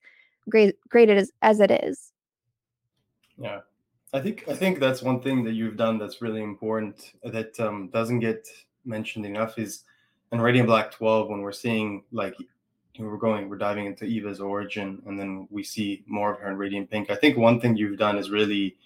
[0.49, 2.13] great great as as it is.
[3.37, 3.59] Yeah,
[4.13, 7.89] I think I think that's one thing that you've done that's really important that um,
[7.89, 8.47] doesn't get
[8.85, 9.83] mentioned enough is
[10.31, 12.35] in Radiant Black 12 when we're seeing like
[12.97, 16.55] we're going we're diving into Eva's origin and then we see more of her in
[16.55, 17.09] Radiant Pink.
[17.09, 18.77] I think one thing you've done is really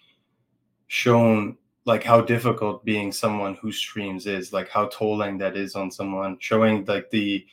[0.87, 1.55] shown
[1.89, 6.37] like how difficult being someone who streams is, like how tolling that is on someone,
[6.39, 7.43] showing like the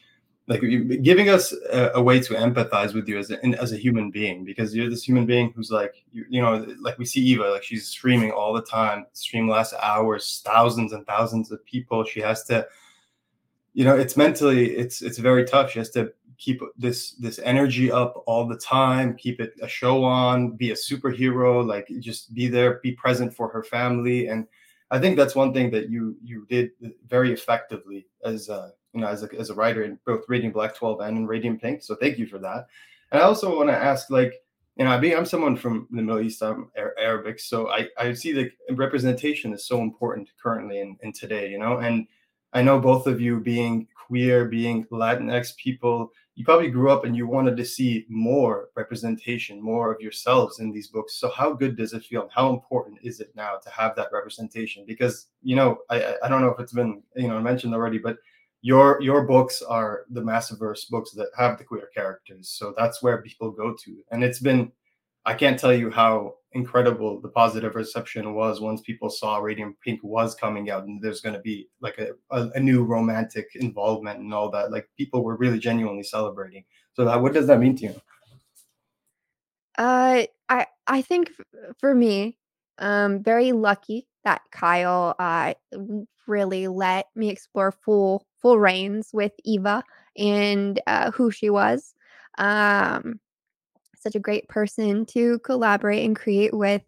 [0.46, 0.61] like
[1.03, 4.44] giving us a, a way to empathize with you as a, as a human being
[4.44, 7.64] because you're this human being who's like you, you know like we see eva like
[7.64, 12.05] she's streaming all the time stream lasts hours thousands and thousands of people.
[12.05, 12.68] She has to
[13.72, 15.70] you know it's mentally it's it's very tough.
[15.70, 20.05] She has to keep this this energy up all the time keep it a show
[20.05, 24.29] on be a superhero like just be there be present for her family.
[24.29, 24.46] And
[24.90, 26.70] i think that's one thing that you you did
[27.09, 30.75] very effectively as a you know as a, as a writer in both radiant black
[30.75, 31.83] 12 and in radiant pink.
[31.83, 32.66] So thank you for that.
[33.11, 34.35] And i also want to ask like
[34.77, 38.12] you know i mean i'm someone from the middle east i'm arabic so i i
[38.12, 41.79] see that representation is so important currently in, in today you know?
[41.79, 42.07] And
[42.57, 47.16] I know both of you being queer, being Latinx people, you probably grew up and
[47.16, 51.16] you wanted to see more representation, more of yourselves in these books.
[51.16, 52.29] So how good does it feel?
[52.33, 54.85] How important is it now to have that representation?
[54.87, 58.18] Because you know, I I don't know if it's been you know mentioned already, but
[58.61, 62.51] your your books are the Massiverse books that have the queer characters.
[62.51, 64.70] So that's where people go to, and it's been
[65.27, 70.01] I can't tell you how incredible the positive reception was once people saw Radiant Pink
[70.03, 74.21] was coming out and there's going to be like a, a, a, new romantic involvement
[74.21, 74.71] and all that.
[74.71, 76.65] Like people were really genuinely celebrating.
[76.95, 78.01] So that, what does that mean to you?
[79.77, 81.31] Uh, I I think
[81.79, 82.39] for me,
[82.79, 85.53] um, very lucky that Kyle uh
[86.27, 89.83] really let me explore full full reigns with Eva
[90.17, 91.95] and uh, who she was.
[92.39, 93.21] Um,
[94.07, 96.83] such a great person to collaborate and create with.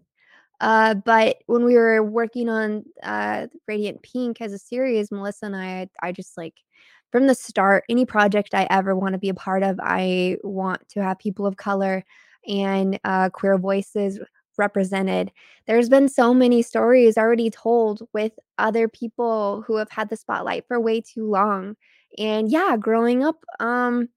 [0.61, 5.57] Uh, but when we were working on uh, Radiant Pink as a series, Melissa and
[5.57, 6.54] I, I just like
[7.11, 10.88] from the start, any project I ever want to be a part of, I want
[10.90, 12.04] to have people of color
[12.46, 14.20] and uh, queer voices
[14.57, 15.33] represented.
[15.66, 20.66] There's been so many stories already told with other people who have had the spotlight
[20.68, 21.74] for way too long.
[22.16, 24.09] And yeah, growing up, um,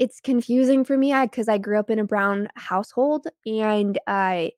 [0.00, 4.52] it's confusing for me because I grew up in a brown household and I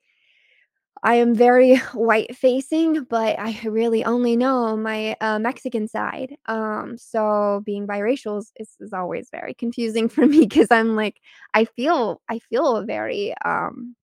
[1.02, 6.36] I am very white facing, but I really only know my uh, Mexican side.
[6.46, 11.16] Um, so being biracial is, is, is always very confusing for me because I'm like
[11.54, 13.96] I feel I feel very um,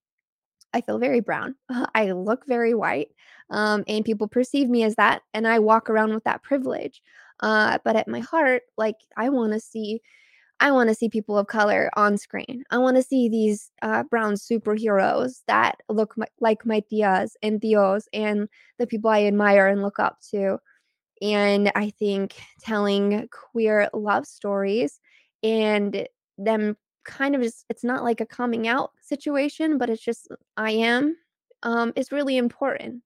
[0.73, 1.56] I feel very brown.
[1.95, 3.10] I look very white,
[3.49, 7.02] um, and people perceive me as that, and I walk around with that privilege.
[7.41, 10.02] Uh, but at my heart, like I want to see
[10.59, 12.63] I want to see people of color on screen.
[12.69, 18.03] I want to see these uh, brown superheroes that look like my tias and tios
[18.13, 20.59] and the people I admire and look up to.
[21.21, 24.99] And I think telling queer love stories
[25.43, 30.27] and them kind of just, it's not like a coming out situation, but it's just,
[30.57, 31.15] I am,
[31.63, 33.01] um, is really important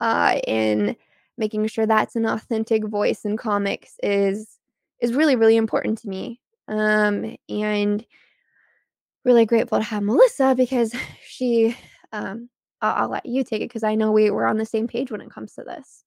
[0.00, 0.96] uh, in
[1.36, 4.58] making sure that's an authentic voice in comics is
[5.00, 8.04] is really really important to me um, and
[9.24, 10.94] really grateful to have Melissa because
[11.26, 11.76] she,
[12.12, 12.48] um,
[12.80, 15.10] I'll, I'll let you take it because I know we were on the same page
[15.10, 16.04] when it comes to this.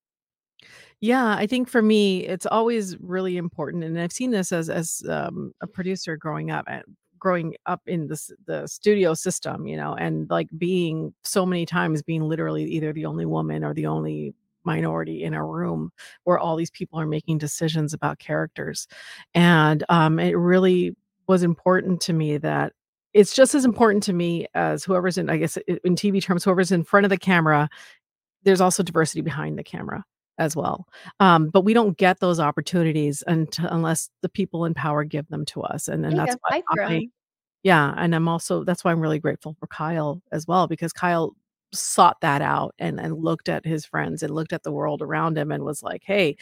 [1.00, 5.02] Yeah, I think for me, it's always really important, and I've seen this as as
[5.10, 6.84] um, a producer growing up and
[7.18, 12.04] growing up in the the studio system, you know, and like being so many times
[12.04, 15.92] being literally either the only woman or the only minority in a room
[16.24, 18.88] where all these people are making decisions about characters.
[19.34, 20.96] And um, it really
[21.28, 22.74] was important to me that
[23.14, 26.72] it's just as important to me as whoever's in, I guess, in TV terms, whoever's
[26.72, 27.70] in front of the camera,
[28.44, 30.04] there's also diversity behind the camera
[30.38, 30.88] as well.
[31.20, 35.46] Um, but we don't get those opportunities until, unless the people in power give them
[35.46, 35.88] to us.
[35.88, 37.08] And that's why I,
[37.64, 37.94] yeah.
[37.96, 41.36] And I'm also, that's why I'm really grateful for Kyle as well, because Kyle
[41.74, 45.38] sought that out and and looked at his friends and looked at the world around
[45.38, 46.38] him and was like, "Hey,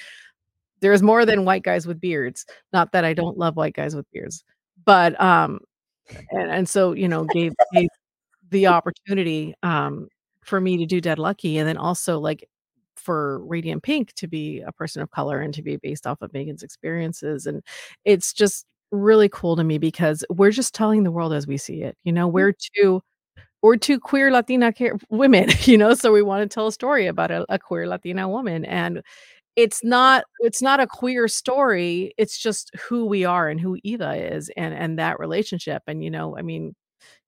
[0.81, 4.09] there's more than white guys with beards." Not that I don't love white guys with
[4.11, 4.43] beards,
[4.85, 5.59] but um
[6.31, 7.89] and and so, you know, gave, gave
[8.51, 10.07] the opportunity um
[10.43, 12.47] for me to do Dead Lucky and then also like
[12.95, 16.31] for Radiant Pink to be a person of color and to be based off of
[16.33, 17.63] Meghan's experiences and
[18.05, 21.83] it's just really cool to me because we're just telling the world as we see
[21.83, 21.97] it.
[22.03, 22.33] You know, mm.
[22.33, 23.01] we're two
[23.61, 24.73] or two queer Latina
[25.09, 28.27] women, you know, so we want to tell a story about a, a queer Latina
[28.27, 29.01] woman and
[29.55, 34.13] it's not it's not a queer story it's just who we are and who eva
[34.15, 36.73] is and and that relationship and you know i mean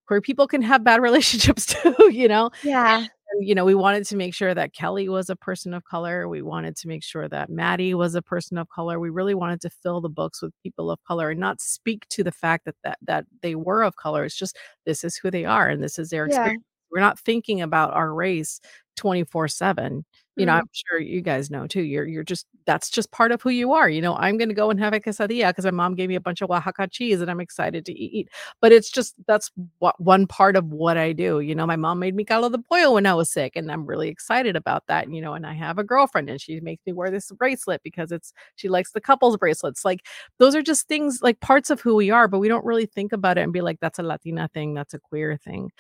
[0.07, 2.49] queer people can have bad relationships too you know?
[2.63, 3.05] Yeah
[3.39, 6.27] you know, we wanted to make sure that Kelly was a person of color.
[6.27, 8.99] We wanted to make sure that Maddie was a person of color.
[8.99, 12.23] We really wanted to fill the books with people of color and not speak to
[12.23, 14.25] the fact that that, that they were of color.
[14.25, 16.35] It's just this is who they are and this is their yeah.
[16.35, 16.63] experience.
[16.91, 18.59] We're not thinking about our race
[18.97, 20.05] 24 7
[20.37, 20.59] you know, mm-hmm.
[20.59, 21.81] I'm sure you guys know too.
[21.81, 23.89] You're you're just that's just part of who you are.
[23.89, 26.21] You know, I'm gonna go and have a quesadilla because my mom gave me a
[26.21, 28.29] bunch of Oaxaca cheese and I'm excited to eat.
[28.61, 31.41] But it's just that's what one part of what I do.
[31.41, 33.85] You know, my mom made me caldo de pollo when I was sick, and I'm
[33.85, 35.11] really excited about that.
[35.11, 38.11] You know, and I have a girlfriend and she makes me wear this bracelet because
[38.11, 39.83] it's she likes the couples bracelets.
[39.83, 40.05] Like
[40.39, 43.11] those are just things like parts of who we are, but we don't really think
[43.11, 45.71] about it and be like, that's a Latina thing, that's a queer thing.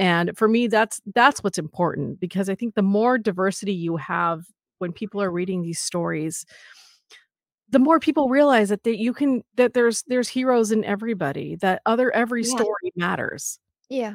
[0.00, 4.46] And for me, that's that's what's important because I think the more diversity you have
[4.78, 6.46] when people are reading these stories,
[7.68, 11.82] the more people realize that, that you can that there's there's heroes in everybody, that
[11.84, 12.56] other every yeah.
[12.56, 13.60] story matters.
[13.90, 14.14] Yeah.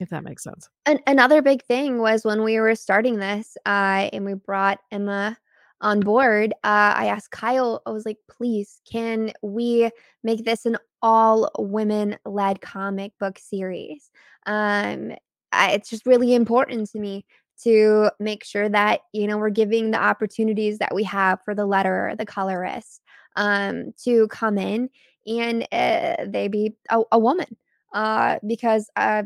[0.00, 0.68] If that makes sense.
[0.84, 5.38] And another big thing was when we were starting this, uh, and we brought Emma
[5.82, 9.90] on board, uh, I asked Kyle, I was like, please, can we
[10.22, 14.10] make this an all women led comic book series?
[14.46, 15.12] Um,
[15.50, 17.26] I, it's just really important to me
[17.64, 21.66] to make sure that you know we're giving the opportunities that we have for the
[21.66, 23.02] letterer, the colorist,
[23.36, 24.88] um, to come in
[25.26, 27.56] and uh, they be a, a woman.
[27.92, 29.22] Uh, because uh,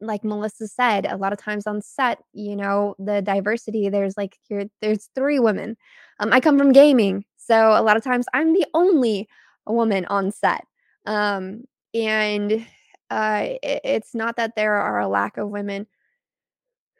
[0.00, 4.36] like Melissa said, a lot of times on set, you know, the diversity, there's like
[4.48, 5.76] here, there's three women.
[6.20, 9.28] Um, I come from gaming, so a lot of times I'm the only
[9.66, 10.64] woman on set.
[11.06, 12.66] Um, and
[13.10, 15.86] uh, it, it's not that there are a lack of women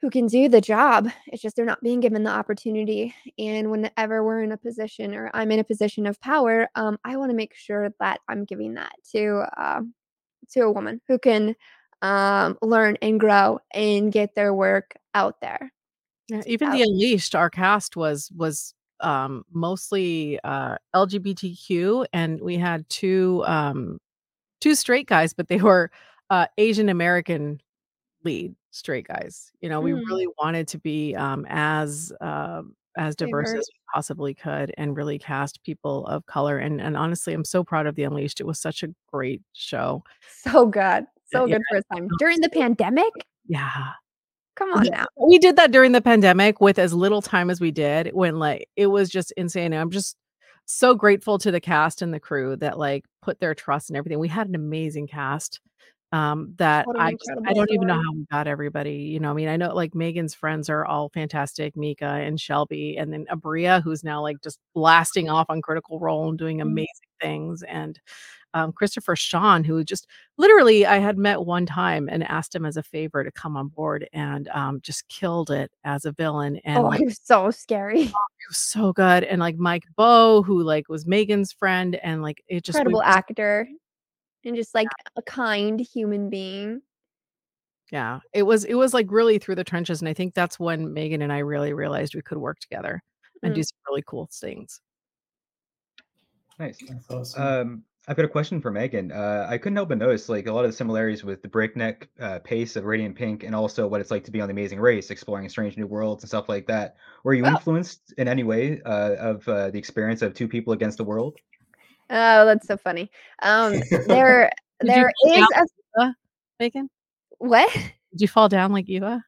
[0.00, 1.08] who can do the job.
[1.26, 3.14] It's just they're not being given the opportunity.
[3.38, 7.16] And whenever we're in a position or I'm in a position of power, um, I
[7.16, 9.80] want to make sure that I'm giving that to uh,
[10.52, 11.54] to a woman who can
[12.02, 15.72] um, learn and grow and get their work out there.
[16.28, 22.56] Yeah, even Out- the Unleashed, our cast was was um, mostly uh, LGBTQ, and we
[22.56, 23.98] had two um,
[24.60, 25.90] two straight guys, but they were
[26.30, 27.60] uh, Asian American
[28.24, 29.50] lead straight guys.
[29.60, 30.02] You know, we Mm.
[30.06, 33.60] really wanted to be um, as um, as diverse Diverse.
[33.60, 36.58] as we possibly could, and really cast people of color.
[36.58, 38.40] And and honestly, I'm so proud of the Unleashed.
[38.40, 40.02] It was such a great show.
[40.44, 41.06] So good.
[41.32, 42.08] So Yeah, good for a time.
[42.18, 43.12] During the pandemic?
[43.46, 43.92] Yeah.
[44.56, 45.06] Come on now.
[45.16, 48.68] we did that during the pandemic with as little time as we did when like
[48.76, 49.72] it was just insane.
[49.72, 50.16] I'm just
[50.66, 54.18] so grateful to the cast and the crew that like put their trust in everything.
[54.18, 55.60] We had an amazing cast
[56.12, 57.14] um that I
[57.46, 58.94] I don't even know how we got everybody.
[58.94, 62.96] You know, I mean, I know like Meghan's friends are all fantastic, Mika and Shelby,
[62.98, 66.62] and then Abria, who's now like just blasting off on Critical Role and doing Mhm.
[66.62, 66.88] amazing
[67.20, 68.00] things, and
[68.54, 70.06] um, Christopher Sean, who just
[70.38, 73.68] literally I had met one time and asked him as a favor to come on
[73.68, 76.60] board and um, just killed it as a villain.
[76.64, 78.02] And Oh, like, it was so scary.
[78.02, 78.12] it
[78.48, 79.24] was so good.
[79.24, 83.00] And like Mike Bow, who like was Meghan's friend, and like it just we Incredible
[83.02, 83.68] just- actor
[84.44, 86.80] and just like a kind human being.
[87.92, 90.00] yeah, it was it was like really through the trenches.
[90.00, 93.02] And I think that's when Megan and I really realized we could work together
[93.42, 93.64] and do Mm.
[93.64, 94.80] some really cool things.
[96.58, 96.78] Nice.
[96.88, 97.42] That's awesome.
[97.42, 99.14] Um, I've got a question for Meghan.
[99.14, 102.08] Uh, I couldn't help but notice like a lot of the similarities with the breakneck
[102.18, 104.80] uh, pace of Radiant Pink and also what it's like to be on the Amazing
[104.80, 106.96] Race, exploring strange new worlds and stuff like that.
[107.22, 107.48] Were you Oh.
[107.50, 111.36] influenced in any way uh, of uh, the experience of two people against the world?
[112.08, 113.10] Oh, that's so funny.
[113.42, 113.74] Um,
[114.06, 114.50] there,
[114.80, 115.66] Did you there fall is down?
[115.98, 116.16] a Eva,
[116.62, 116.88] Meghan,
[117.38, 117.70] what?
[117.74, 119.22] did you fall down like Eva?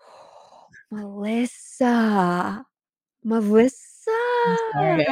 [0.90, 2.64] Melissa,
[3.22, 3.97] Melissa,
[4.72, 5.06] sorry.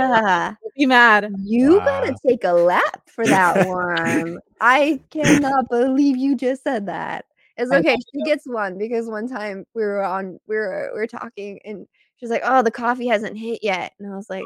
[0.76, 1.32] Be mad.
[1.38, 4.38] you gotta take a lap for that one.
[4.60, 7.24] I cannot believe you just said that.
[7.56, 7.96] It's okay.
[8.14, 11.86] She gets one because one time we were on, we were we were talking, and
[12.16, 14.44] she's like, "Oh, the coffee hasn't hit yet," and I was oh, like,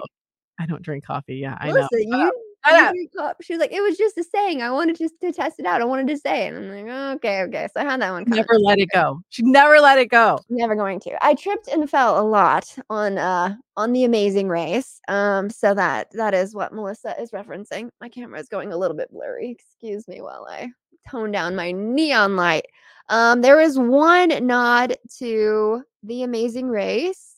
[0.61, 1.37] I don't drink coffee.
[1.37, 1.75] Yeah, I know.
[1.75, 2.33] Melissa, you,
[2.67, 3.37] Shut up.
[3.41, 4.63] She was like, it was just a saying.
[4.63, 5.81] I wanted just to test it out.
[5.81, 6.55] I wanted to say it.
[6.55, 7.69] And I'm like, okay, okay.
[7.73, 8.25] So I had that one.
[8.25, 8.37] coming.
[8.37, 9.21] Never let it go.
[9.31, 10.39] She never let it go.
[10.49, 11.25] Never going to.
[11.25, 15.01] I tripped and fell a lot on uh on the Amazing Race.
[15.09, 17.91] Um, so that that is what Melissa is referencing.
[18.01, 19.51] My camera is going a little bit blurry.
[19.51, 20.69] Excuse me while I
[21.09, 22.67] tone down my neon light.
[23.09, 27.37] Um, there is one nod to the Amazing Race.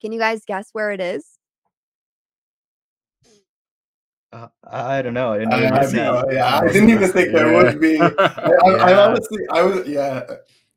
[0.00, 1.39] Can you guys guess where it is?
[4.32, 5.32] Uh, I don't know.
[5.32, 5.96] I didn't I, even I, see.
[5.96, 8.00] yeah, I didn't even think there would be.
[8.00, 10.22] I, I, I honestly, I was, yeah,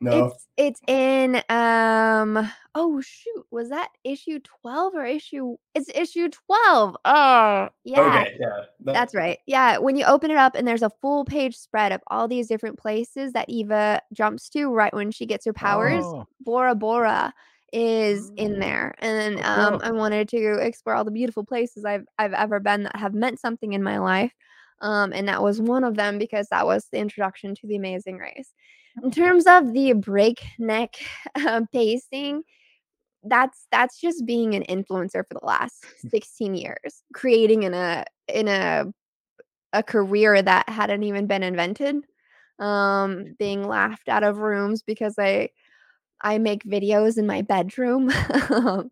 [0.02, 0.26] no.
[0.26, 6.98] It's it's in um oh shoot, was that issue 12 or issue it's issue 12.
[7.06, 8.02] Oh, yeah.
[8.02, 8.50] Okay, yeah,
[8.82, 9.40] that- That's right.
[9.46, 12.48] Yeah, when you open it up and there's a full page spread of all these
[12.48, 16.04] different places that Eva jumps to right when she gets her powers.
[16.04, 17.34] Oh, Bora Bora
[17.74, 18.94] is in there.
[19.00, 19.82] And um.
[19.84, 23.40] I wanted to explore all the beautiful places I've I've ever been that have meant
[23.40, 24.32] something in my life.
[24.82, 28.18] Um, and that was one of them because that was the introduction to the Amazing
[28.18, 28.50] Race.
[29.02, 30.96] In terms of the breakneck
[31.36, 32.44] uh, pacing,
[33.24, 38.48] that's that's just being an influencer for the last 16 years, creating in a in
[38.48, 38.86] a
[39.74, 41.96] a career that hadn't even been invented.
[42.60, 45.50] Um, being laughed out of rooms because I
[46.24, 48.12] I make videos in my bedroom.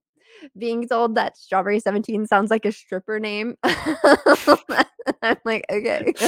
[0.57, 3.55] Being told that Strawburry 17 sounds like a stripper name.
[3.63, 6.13] I'm like, okay.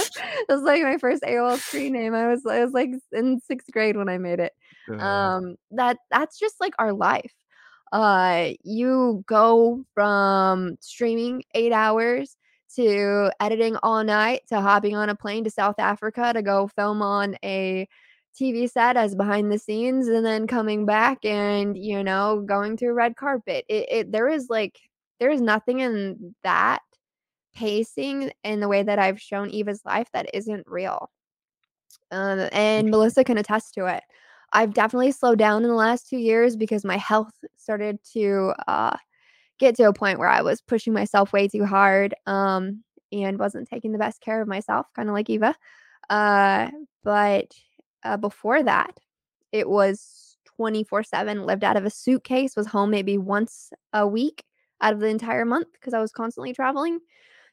[0.50, 2.14] It was like my first AOL screen name.
[2.14, 4.54] I was I was like in sixth grade when I made it.
[5.00, 7.34] Um that that's just like our life.
[7.92, 12.36] Uh you go from streaming eight hours
[12.76, 17.02] to editing all night to hopping on a plane to South Africa to go film
[17.02, 17.88] on a
[18.40, 22.94] TV set as behind the scenes and then coming back and you know going through
[22.94, 23.66] red carpet.
[23.70, 24.80] It, it there is like
[25.20, 26.82] there's nothing in that
[27.56, 31.12] pacing in the way that I've shown Eva's life that isn't real.
[32.12, 34.04] Um, and Melissa can attest to it.
[34.52, 38.96] I've definitely slowed down in the last two years because my health started to uh,
[39.60, 43.68] get to a point where I was pushing myself way too hard um, and wasn't
[43.68, 45.56] taking the best care of myself, kind of like Eva.
[46.10, 46.70] Uh,
[47.04, 47.52] but
[48.04, 49.00] uh, before that,
[49.52, 54.44] it was 24 7, lived out of a suitcase, was home maybe once a week
[54.82, 57.00] out of the entire month because I was constantly traveling.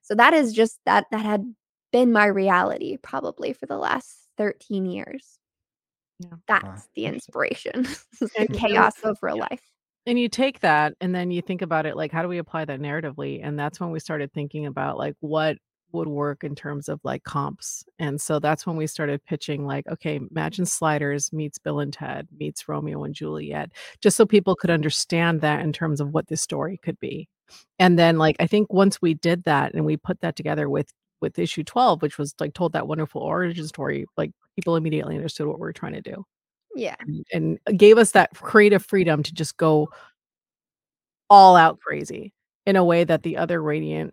[0.02, 1.54] So that is just that, that had
[1.92, 5.38] been my reality probably for the last 13 years.
[6.18, 6.36] Yeah.
[6.46, 7.82] That's the inspiration.
[8.20, 9.62] the chaos of real life.
[10.06, 12.64] and you take that and then you think about it like how do we apply
[12.64, 15.56] that narratively and that's when we started thinking about like what
[15.92, 19.86] would work in terms of like comps and so that's when we started pitching like
[19.88, 23.70] okay imagine sliders meets bill and ted meets romeo and juliet
[24.00, 27.28] just so people could understand that in terms of what this story could be
[27.78, 30.92] and then like i think once we did that and we put that together with
[31.20, 35.46] with issue 12 which was like told that wonderful origin story like people immediately understood
[35.46, 36.24] what we were trying to do
[36.74, 36.96] Yeah.
[37.32, 39.88] and gave us that creative freedom to just go
[41.28, 42.32] all out crazy
[42.66, 44.12] in a way that the other radiant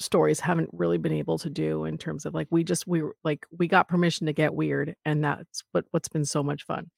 [0.00, 3.46] stories haven't really been able to do in terms of like we just we like
[3.56, 6.90] we got permission to get weird and that's what what's been so much fun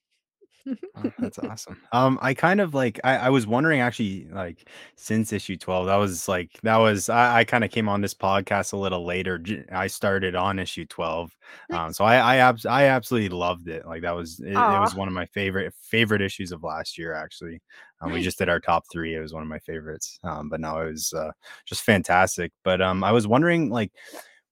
[0.95, 1.79] Oh, that's awesome.
[1.93, 5.97] Um, I kind of like I, I was wondering actually like since issue 12, that
[5.97, 9.39] was like that was I, I kind of came on this podcast a little later.
[9.39, 11.35] j- I started on issue 12.
[11.71, 13.87] Um, so I I abs- I absolutely loved it.
[13.87, 17.15] Like that was it, it was one of my favorite favorite issues of last year
[17.15, 17.63] actually.
[18.03, 18.25] Um, we Nice.
[18.25, 19.15] just did our top three.
[19.15, 20.19] It was one of my favorites.
[20.25, 21.31] Um, but no, it was uh,
[21.65, 22.53] just fantastic.
[22.65, 23.93] But um, I was wondering like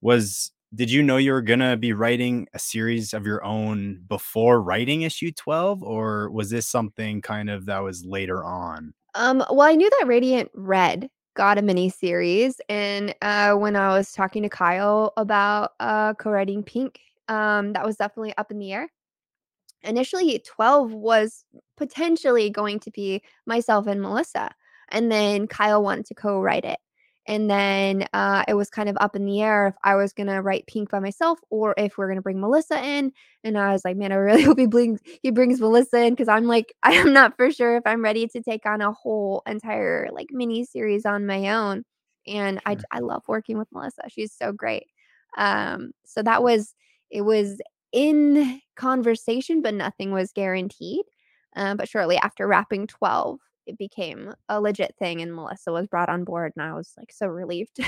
[0.01, 4.62] was did you know you were gonna be writing a series of your own before
[4.62, 9.62] writing issue 12 or was this something kind of that was later on Um, well,
[9.62, 14.43] I knew that Radiant Red got a mini series, and uh, when I was talking
[14.43, 18.89] to Kyle about uh, co-writing Pink, um, that was definitely up in the air.
[19.83, 21.45] Initially, 12 was
[21.77, 24.51] potentially going to be myself and Melissa,
[24.91, 26.79] and then Kyle wanted to co-write it.
[27.31, 30.43] And then uh, it was kind of up in the air if I was gonna
[30.43, 33.12] write Pink by myself or if we're gonna bring Melissa in.
[33.45, 36.28] And I was like, man, I really hope he brings he brings Melissa in because
[36.28, 39.43] I'm like, I am not for sure if I'm ready to take on a whole
[39.47, 41.85] entire like mini series on my own.
[42.26, 42.76] And I.
[42.93, 44.03] I love working with Melissa.
[44.09, 44.87] She's so great.
[45.39, 46.74] Um, so that was
[47.11, 47.61] it was
[47.93, 51.05] in conversation, but nothing was guaranteed.
[51.57, 53.39] Um, but shortly after wrapping 12,
[53.71, 57.12] it became a legit thing, and Melissa was brought on board, and I was like
[57.12, 57.79] so relieved.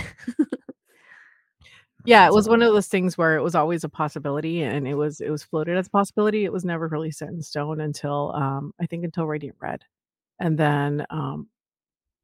[2.04, 4.94] yeah it was one of those things where it was always a possibility and it
[4.94, 8.32] was it was floated as a possibility it was never really set in stone until
[8.34, 9.84] um i think until radiant red
[10.40, 11.46] and then um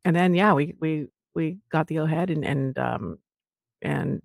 [0.04, 1.06] and then yeah we we
[1.36, 3.18] we got the go ahead and and um
[3.82, 4.20] and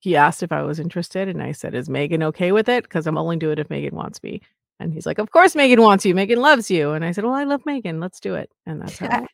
[0.00, 2.82] he asked if I was interested, and I said, "Is Meghan okay with it?
[2.82, 4.42] Because I'm only doing it if Meghan wants me."
[4.80, 6.14] And he's like, "Of course, Meghan wants you.
[6.14, 8.00] Meghan loves you." And I said, "Well, I love Meghan.
[8.00, 9.24] Let's do it." And that's how.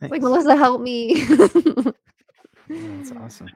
[0.00, 1.26] it like Melissa, help me.
[2.72, 3.48] Oh, that's awesome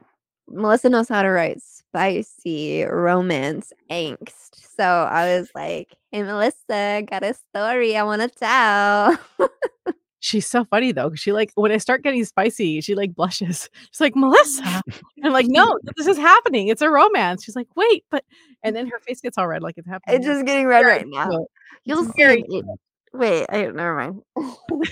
[0.48, 4.76] Melissa knows how to write spicy romance angst.
[4.76, 9.18] So I was like, hey, Melissa, got a story I want to tell.
[10.24, 11.14] She's so funny though.
[11.14, 13.68] She like when I start getting spicy, she like blushes.
[13.92, 16.68] She's like, "Melissa," and I'm like, "No, this is happening.
[16.68, 18.24] It's a romance." She's like, "Wait, but,"
[18.62, 20.16] and then her face gets all red, like it's happening.
[20.16, 21.44] it's just getting red right now.
[21.84, 22.22] You'll see.
[22.22, 22.64] it-
[23.12, 24.22] Wait, I never mind.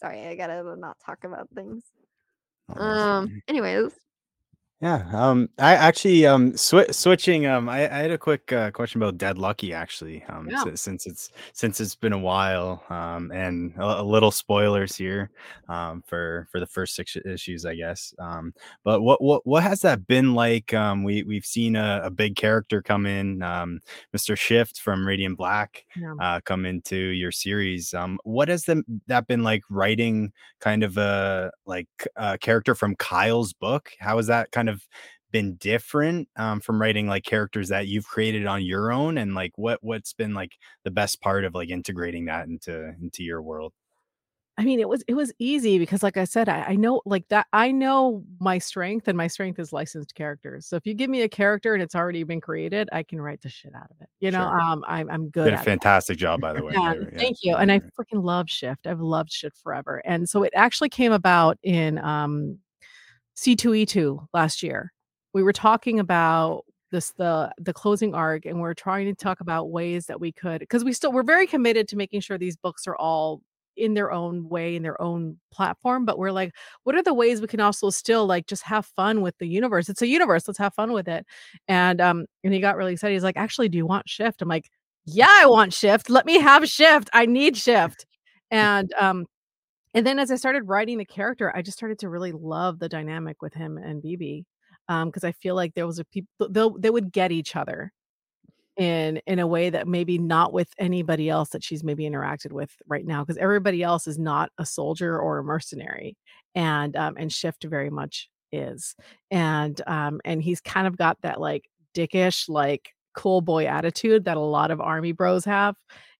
[0.00, 1.84] Sorry, I gotta not talk about things.
[2.74, 3.42] Oh, Um.
[3.48, 3.92] Anyways,
[4.82, 5.04] Yeah.
[5.12, 5.48] Um.
[5.60, 7.46] I actually um swi- switching.
[7.46, 7.68] Um.
[7.68, 10.24] I, I had a quick uh, question about Dead Lucky actually.
[10.24, 10.48] Um.
[10.50, 10.64] Yeah.
[10.64, 12.82] si- since it's since it's been a while.
[12.90, 13.30] Um.
[13.30, 15.30] And a, a little spoilers here.
[15.68, 16.02] Um.
[16.08, 18.12] For for the first six issues, I guess.
[18.18, 18.52] Um.
[18.82, 20.74] But what what what has that been like?
[20.74, 21.04] Um.
[21.04, 23.40] We we've seen a, a big character come in.
[23.40, 23.78] Um.
[24.12, 24.36] Mr.
[24.36, 25.84] Shift from Radiant Black.
[25.94, 26.14] Yeah.
[26.20, 26.40] Uh.
[26.44, 27.94] Come into your series.
[27.94, 28.18] Um.
[28.24, 30.32] What has them that been like writing?
[30.58, 33.90] Kind of a like a character from Kyle's book.
[34.00, 34.71] How has that kind of
[35.32, 39.52] been different um, from writing like characters that you've created on your own and like
[39.56, 40.52] what what's been like
[40.84, 43.72] the best part of like integrating that into into your world
[44.58, 47.26] I mean, it was it was easy because, like I said, I, I know like
[47.28, 47.46] that.
[47.54, 50.66] I know my strength, and my strength is licensed characters.
[50.66, 53.40] So if you give me a character and it's already been created, I can write
[53.40, 54.08] the shit out of it.
[54.20, 54.60] You know, Sure.
[54.60, 55.64] um, I'm I'm good did a at it.
[55.64, 57.18] fantastic job by the way Yeah, yeah.
[57.18, 57.56] thank you.
[57.56, 58.86] And I freaking love Shift.
[58.86, 60.02] I've loved Shift forever.
[60.04, 62.58] And so it actually came about in um,
[63.36, 64.92] C2E2 last year.
[65.34, 69.70] We were talking about this the the closing arc and we're trying to talk about
[69.70, 72.86] ways that we could because we still we're very committed to making sure these books
[72.86, 73.40] are all
[73.76, 76.52] in their own way in their own platform but we're like
[76.84, 79.88] what are the ways we can also still like just have fun with the universe?
[79.88, 81.26] It's a universe let's have fun with it.
[81.66, 84.42] And um and he got really excited he's like actually do you want shift?
[84.42, 84.68] I'm like
[85.04, 88.06] yeah i want shift let me have shift i need shift.
[88.52, 89.24] And um
[89.94, 92.88] and then as i started writing the character i just started to really love the
[92.88, 94.44] dynamic with him and bb
[94.88, 97.92] um because i feel like there was a people they they would get each other
[98.76, 102.70] in in a way that maybe not with anybody else that she's maybe interacted with
[102.86, 106.16] right now because everybody else is not a soldier or a mercenary
[106.54, 108.94] and um and shift very much is.
[109.30, 114.38] And um and he's kind of got that like dickish like cool boy attitude that
[114.38, 115.76] a lot of army bros have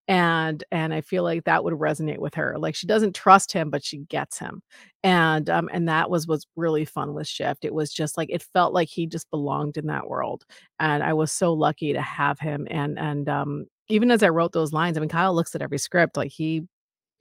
[0.09, 3.71] and and i feel like that would resonate with her like she doesn't trust him
[3.71, 4.61] but she gets him
[5.05, 8.43] and um and that was was really fun with shift it was just like it
[8.53, 10.45] felt like he just belonged in that world
[10.81, 14.53] and i was so lucky to have him and and um even as i wrote
[14.53, 16.63] those lines i mean kyle looks at every script like he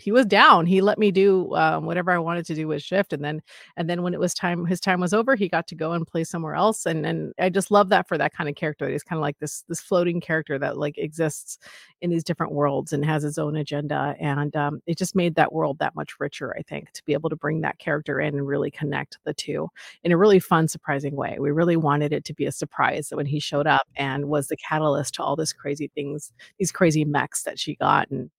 [0.02, 0.66] he was down.
[0.66, 3.42] He let me do um, whatever I wanted to do with shift, and then
[3.78, 5.36] and then when it was time, his time was over.
[5.36, 8.18] He got to go and play somewhere else, and and I just love that for
[8.18, 8.90] that kind of character.
[8.90, 11.58] He's kind of like this this floating character that like exists
[12.02, 15.54] in these different worlds and has his own agenda, and um, it just made that
[15.54, 16.56] world that much richer.
[16.58, 19.70] I think to be able to bring that character in and really connect the two
[20.04, 21.38] in a really fun, surprising way.
[21.40, 24.48] We really wanted it to be a surprise that when he showed up and was
[24.48, 28.30] the catalyst to all this crazy things, these crazy mechs that she got, and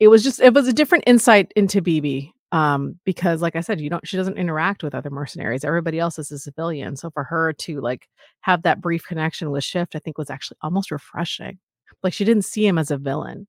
[0.00, 3.80] it was just it was a different insight into BB um because like I said
[3.80, 5.64] you don't she doesn't interact with other mercenaries.
[5.64, 6.96] Everybody else is a civilian.
[6.96, 8.08] So for her to like
[8.42, 11.58] have that brief connection with Shift I think was actually almost refreshing.
[12.02, 13.46] Like she didn't see him as a villain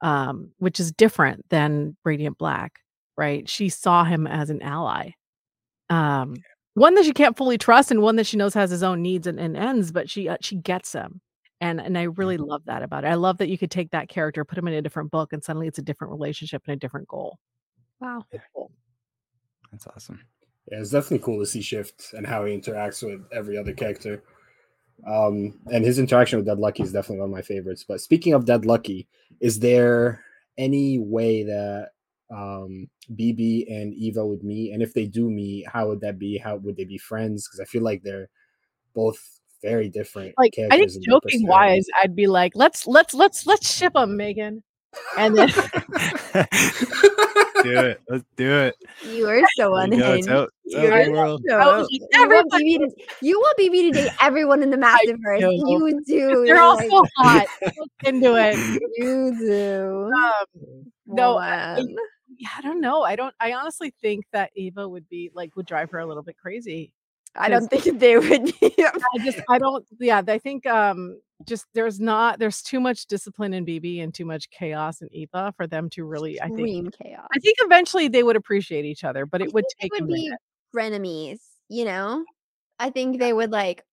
[0.00, 2.80] um which is different than Radiant Black
[3.18, 3.48] right?
[3.48, 5.10] She saw him as an ally
[5.90, 6.34] um
[6.74, 9.26] one that she can't fully trust and one that she knows has his own needs
[9.26, 11.20] and, and ends but she uh, she gets him
[11.62, 13.06] and and I really love that about it.
[13.06, 15.42] I love that you could take that character, put him in a different book, and
[15.42, 17.38] suddenly it's a different relationship and a different goal.
[18.00, 18.24] Wow.
[19.70, 20.20] That's awesome.
[20.70, 24.22] Yeah, it's definitely cool to see Shift and how he interacts with every other character.
[25.06, 27.84] Um, and his interaction with Dead Lucky is definitely one of my favorites.
[27.86, 29.08] But speaking of Dead Lucky,
[29.40, 30.22] is there
[30.58, 31.90] any way that
[32.30, 34.72] um, BB and Eva would meet?
[34.72, 36.38] And if they do meet, how would that be?
[36.38, 37.46] How would they be friends?
[37.46, 38.28] Because I feel like they're
[38.94, 40.34] both very different.
[40.38, 44.16] Like I think characters joking wise, I'd be like, let's let's let's let's ship them,
[44.18, 44.62] Meghan.
[45.16, 45.48] And then
[47.62, 48.00] do it.
[48.08, 48.74] Let's do it.
[49.08, 50.12] You are so There you go.
[50.12, 50.28] unhinged.
[50.28, 51.42] Tell, tell You're the world.
[51.48, 54.76] so- I you want everybody- BB to, you want BB to date everyone in the
[54.76, 55.40] Massiverse.
[55.40, 55.50] do.
[55.66, 56.28] You do.
[56.28, 57.46] they're You're all like, so hot.
[58.04, 58.56] Into it.
[58.98, 60.10] You do.
[60.12, 61.84] Um, no, I- I-
[62.36, 63.02] yeah, I don't know.
[63.02, 63.34] I don't.
[63.40, 66.92] I honestly think that Ava would be like would drive her a little bit crazy.
[67.34, 68.52] I don't think they would.
[68.62, 69.84] I just I don't.
[70.00, 74.24] Yeah, I think um just there's not there's too much discipline in BB and too
[74.24, 76.40] much chaos in Eva for them to really.
[76.40, 77.26] I think chaos.
[77.34, 80.08] I think eventually they would appreciate each other, but I it would think take would
[80.08, 80.32] be
[80.74, 82.24] frenemies, you know?
[82.78, 83.84] I think they would like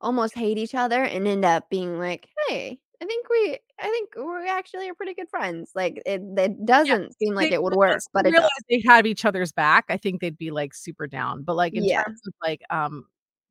[0.00, 4.10] almost hate each other and end up being like, hey, I think we I think
[4.16, 5.72] we actually are pretty good friends.
[5.74, 8.50] Like it it doesn't seem like They- it would work, once but they it does.
[8.70, 9.86] they have each other's back.
[9.88, 11.42] I think they'd be like super down.
[11.42, 12.04] But like in Yeah.
[12.04, 13.06] terms of like um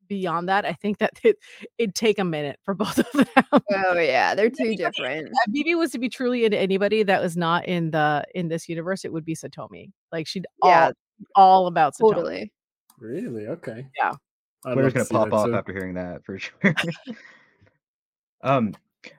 [0.08, 1.36] beyond that, I think that it,
[1.76, 3.44] it'd take a minute for both of them.
[3.74, 5.28] Oh yeah, they're too different.
[5.46, 8.70] if BB was to be truly into anybody that was not in the in this
[8.70, 9.90] universe, it would be Satomi.
[10.12, 10.92] Like she'd Yeah.
[11.36, 12.14] all all about Satomi.
[12.14, 12.52] Totally.
[12.98, 13.48] Really?
[13.48, 13.86] Okay.
[14.02, 14.12] Yeah.
[14.64, 15.54] I'd Twitter's love gonna pop that off too.
[15.56, 16.54] after hearing that for sure.
[18.42, 18.72] um,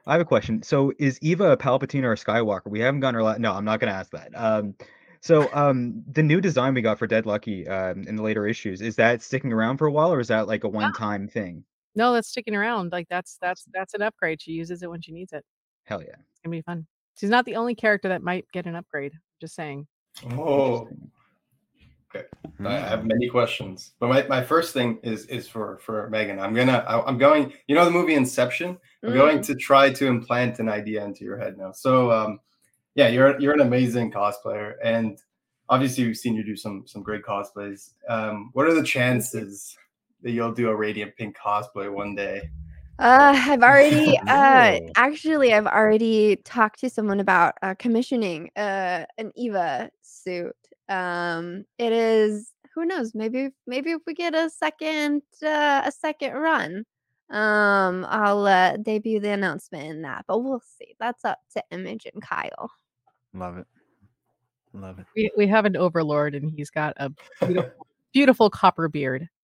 [0.05, 0.63] I have a question.
[0.63, 2.67] So, is Eva a Palpatine or a Skywalker?
[2.67, 3.23] We haven't gotten her.
[3.23, 4.31] La- no, I'm not gonna ask that.
[4.35, 4.75] Um,
[5.23, 8.81] so um, the new design we got for Dead Lucky um, in the later issues
[8.81, 11.63] is that sticking around for a while, or is that like a one-time thing?
[11.95, 12.91] No, that's sticking around.
[12.91, 14.41] Like that's that's that's an upgrade.
[14.41, 15.45] She uses it when she needs it.
[15.85, 16.15] Hell yeah!
[16.31, 16.87] It's gonna be fun.
[17.17, 19.13] She's not the only character that might get an upgrade.
[19.39, 19.87] Just saying.
[20.31, 20.89] Oh,
[22.13, 22.65] Interesting.
[22.65, 26.39] I have many questions, but my, my first thing is is for for Meghan.
[26.39, 27.53] I'm gonna I, I'm going.
[27.67, 28.77] You know the movie Inception.
[29.03, 29.45] I'm going Mm.
[29.47, 31.71] to try to implant an idea into your head now.
[31.73, 32.39] So um,
[32.95, 35.17] yeah, you're you're an amazing cosplayer, and
[35.69, 37.93] obviously we've seen you do some some great cosplays.
[38.07, 39.75] Um, what are the chances
[40.21, 42.49] that you'll do a Radiant Pink cosplay one day?
[42.99, 49.31] Uh, I've already uh actually I've already talked to someone about uh, commissioning uh an
[49.35, 50.55] Eva suit.
[50.89, 56.33] Um, it is who knows maybe maybe if we get a second uh, a second
[56.33, 56.85] run,
[57.29, 60.25] um, I'll uh, debut the announcement in that.
[60.27, 60.95] But we'll see.
[60.99, 62.71] That's up to Image and Kyle.
[63.33, 63.67] Love it.
[64.73, 65.05] Love it.
[65.15, 67.11] We we have an overlord and he's got a
[67.45, 69.29] beautiful, beautiful copper beard.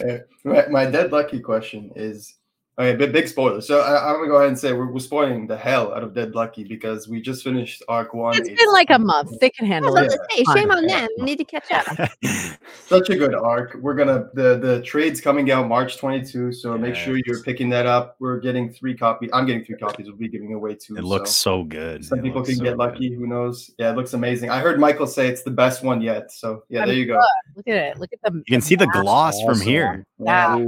[0.00, 2.36] Uh, my, my dead lucky question is
[2.78, 3.60] Okay, big, big spoiler.
[3.60, 6.14] So I, I'm gonna go ahead and say we're, we're spoiling the hell out of
[6.14, 8.36] Dead Lucky because we just finished arc one.
[8.36, 9.40] It's been like a month.
[9.40, 10.06] They can handle it.
[10.06, 11.00] about say, shame on Yeah.
[11.00, 11.08] them.
[11.24, 12.08] Need to catch up.
[12.86, 13.74] such a good arc.
[13.80, 17.86] We're gonna the the trade's coming out March 22, so make sure you're picking that
[17.86, 18.14] up.
[18.20, 19.30] We're getting three copies.
[19.32, 20.06] I'm getting three copies.
[20.06, 20.96] We'll be giving away two.
[20.96, 22.04] it looks so so good.
[22.04, 22.78] some It people can so get good.
[22.78, 23.12] lucky.
[23.12, 23.72] Who knows?
[23.78, 24.50] Yeah, it looks amazing.
[24.50, 26.30] I heard Michael say it's the best one yet.
[26.30, 27.20] So yeah, I'm there you go.
[27.56, 27.98] Look at it.
[27.98, 28.36] Look at the.
[28.38, 30.06] You can see the gloss from here.
[30.20, 30.58] Yeah.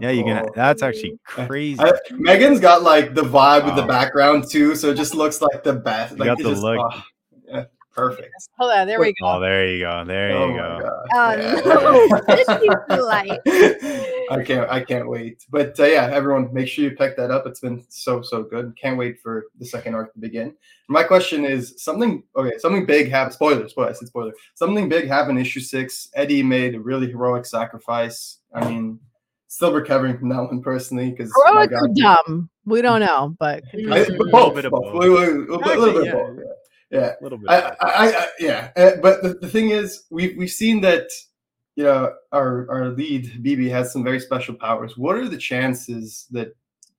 [0.00, 0.46] Yeah, you can.
[0.54, 1.55] That's actually crazy.
[1.78, 5.62] I, Meghan's got like the vibe with the background too, so it just looks like
[5.62, 6.12] the best.
[6.12, 6.78] You Like got the just- look.
[6.80, 7.02] oh,
[7.48, 8.32] yeah, perfect.
[8.58, 8.86] Hold on.
[8.86, 9.26] There we go.
[9.26, 10.04] Oh, there you go.
[10.04, 10.80] There oh you go.
[10.82, 11.08] God.
[11.14, 11.60] Oh, Yeah.
[11.64, 12.36] no.
[12.36, 13.40] This keeps the light.
[14.30, 14.68] I can't.
[14.70, 15.46] I can't wait.
[15.50, 17.46] But uh, yeah, everyone, make sure you pick that up.
[17.46, 18.74] It's been so so good.
[18.80, 20.54] Can't wait for the second arc to begin.
[20.88, 22.22] My question is something.
[22.36, 23.34] Okay, something big happened.
[23.34, 23.68] Spoiler.
[23.68, 23.90] Spoiler.
[23.90, 24.32] I said spoiler.
[24.54, 25.38] Something big happened.
[25.38, 26.08] in Issue six.
[26.14, 28.38] Eddie made a really heroic sacrifice.
[28.52, 28.98] I mean,
[29.56, 32.50] still recovering from that one personally because Heroic or dumb?
[32.66, 34.30] We don't know, but I, Mm.
[34.30, 34.94] both, bit of both.
[34.94, 36.12] a little bit of yeah.
[36.12, 36.38] both.
[36.90, 36.98] Yeah.
[37.00, 37.12] yeah.
[37.18, 37.48] A little bit.
[37.50, 41.08] I, I, I, I yeah, uh, but the, the thing is, we've we've seen that
[41.74, 44.98] you know our our lead BB has some very special powers.
[44.98, 46.54] What are the chances that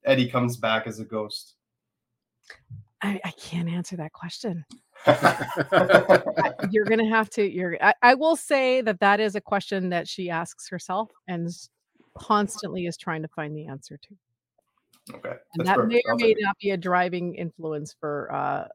[0.05, 1.53] Eddie comes back as a ghost?
[3.03, 4.66] I, I can't answer that question.
[6.72, 7.47] You're gonna have to.
[7.47, 7.78] You're.
[7.82, 11.70] I, I will say that that is a question that she asks herself and s-
[12.18, 15.15] constantly is trying to find the answer to.
[15.15, 18.68] okay, And that's that may or may not be a driving influence for uh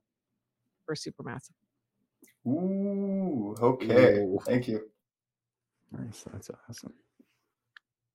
[0.86, 1.50] for Supermassive.
[2.46, 4.18] Ooh, okay.
[4.18, 4.38] Ooh.
[4.44, 4.88] Thank you.
[5.92, 6.24] nice.
[6.32, 6.92] That's awesome.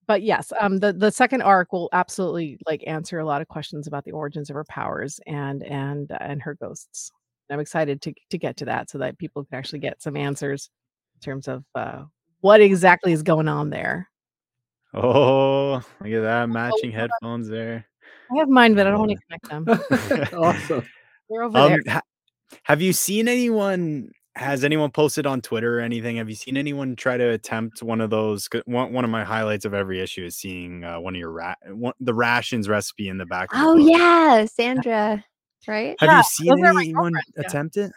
[0.05, 3.87] But yes, um, the the second arc will absolutely like answer a lot of questions
[3.87, 7.11] about the origins of her powers and and uh, and her ghosts.
[7.49, 10.69] I'm excited to to get to that so that people can actually get some answers
[11.15, 12.03] in terms of uh,
[12.41, 14.09] what exactly is going on there.
[14.93, 17.85] Oh, look at that matching headphones there.
[18.31, 20.29] I have mine, but I don't want to connect them.
[20.39, 20.85] awesome.
[21.29, 21.81] They're over Um, there.
[21.87, 22.01] ha-
[22.63, 24.11] have you seen anyone?
[24.35, 26.17] Has anyone posted on Twitter or anything?
[26.17, 28.47] Have you seen anyone try to attempt one of those?
[28.47, 31.31] 'cause One, one of my highlights of every issue is seeing uh, one of your
[31.31, 33.51] ra- one, the rations recipe in the back.
[33.53, 35.23] Of the Oh yeah, Sandra,
[35.67, 35.95] right?
[35.99, 37.43] Have Yeah, you seen those are my anyone girlfriends, yeah.
[37.47, 37.91] attempt it?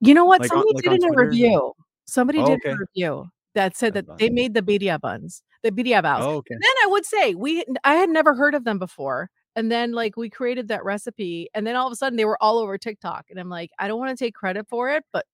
[0.00, 0.40] You know what?
[0.42, 1.72] like on- Somebody like did on in a review.
[2.04, 2.70] Somebody Oh, did okay.
[2.70, 6.24] a review that said that they made the birria buns, the birria baos.
[6.24, 6.54] Oh, okay.
[6.60, 9.30] Then I would say we I had never heard of them before.
[9.54, 12.42] And then like we created that recipe and then all of a sudden they were
[12.42, 13.26] all over TikTok.
[13.30, 15.26] And I'm like, I don't want to take credit for it, but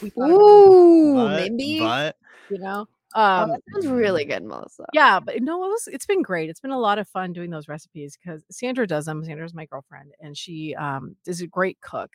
[0.00, 1.78] we thought about it, Ooh, But, maybe.
[1.80, 2.16] but
[2.48, 2.86] you know.
[3.16, 4.84] oh, Um that sounds really good, Melissa.
[4.92, 6.50] yeah, but no, it was it's been great.
[6.50, 9.24] It's been a lot of fun doing those recipes because Sandra does them.
[9.24, 12.10] Sandra's my girlfriend, and she um is a great cook.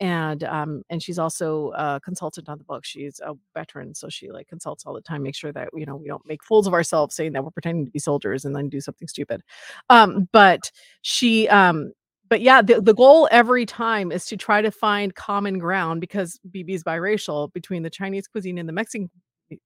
[0.00, 2.84] And um and she's also a consultant on the book.
[2.84, 5.96] She's a veteran, so she like consults all the time, make sure that you know
[5.96, 8.68] we don't make fools of ourselves saying that we're pretending to be soldiers and then
[8.68, 9.42] do something stupid.
[9.90, 10.70] Um, but
[11.02, 11.92] she um
[12.28, 16.40] but yeah, the, the goal every time is to try to find common ground because
[16.50, 19.10] BB is biracial between the Chinese cuisine and the Mexican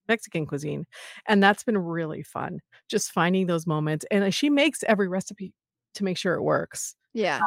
[0.09, 0.85] Mexican cuisine.
[1.27, 5.53] And that's been really fun just finding those moments and she makes every recipe
[5.95, 7.41] to make sure it works Yeah.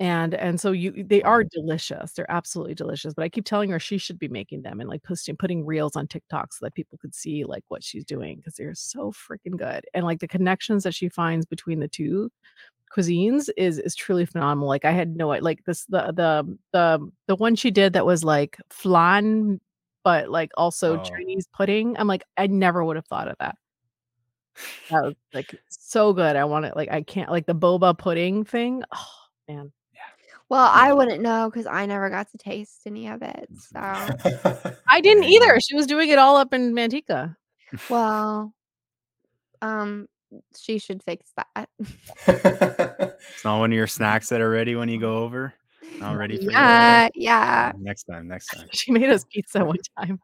[0.00, 3.78] And and so you they are delicious they're absolutely delicious but i keep telling her
[3.78, 6.98] she should be making them and like posting putting reels on tiktok so that people
[6.98, 10.84] could see like what she's doing because they're so freaking good and like the connections
[10.84, 12.30] that she finds between the two
[12.96, 17.36] cuisines is is truly phenomenal like i had no like this the the the the
[17.36, 19.60] one she did that was like flan
[20.04, 20.98] but like also Oh.
[20.98, 23.56] chinese pudding i'm like i never would have thought of that
[24.90, 26.36] that was like so good.
[26.36, 28.82] I want it like I can't like the boba pudding thing.
[28.92, 29.06] Oh
[29.48, 29.72] man.
[30.50, 33.48] Well, I wouldn't know because I never got to taste any of it.
[33.52, 33.60] Mm.
[33.60, 35.46] So, I didn't There you go.
[35.46, 35.60] either.
[35.60, 37.36] She was doing it all up in Manteca.
[37.88, 38.52] well,
[39.62, 40.08] um,
[40.58, 41.68] she should fix that.
[42.26, 45.54] it's not one of your snacks that are ready when you go over.
[46.00, 46.50] Not ready for you.
[46.50, 47.72] Yeah, yeah.
[47.72, 48.26] Mm, next time.
[48.26, 48.66] Next time.
[48.72, 50.18] She made us pizza one time.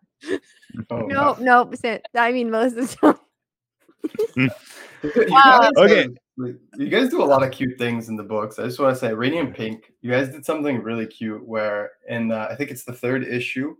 [0.90, 1.74] Oh, Nope, nope.
[2.16, 2.96] I mean, Melissa.
[3.00, 3.20] don't-
[4.36, 4.50] You
[5.28, 5.70] Wow.
[5.76, 6.08] Okay.
[6.38, 8.58] You guys do a lot of cute things in the books.
[8.58, 12.30] I just want to say, Radiant Pink, you guys did something really cute where, in
[12.30, 13.76] uh, I think it's the third issue,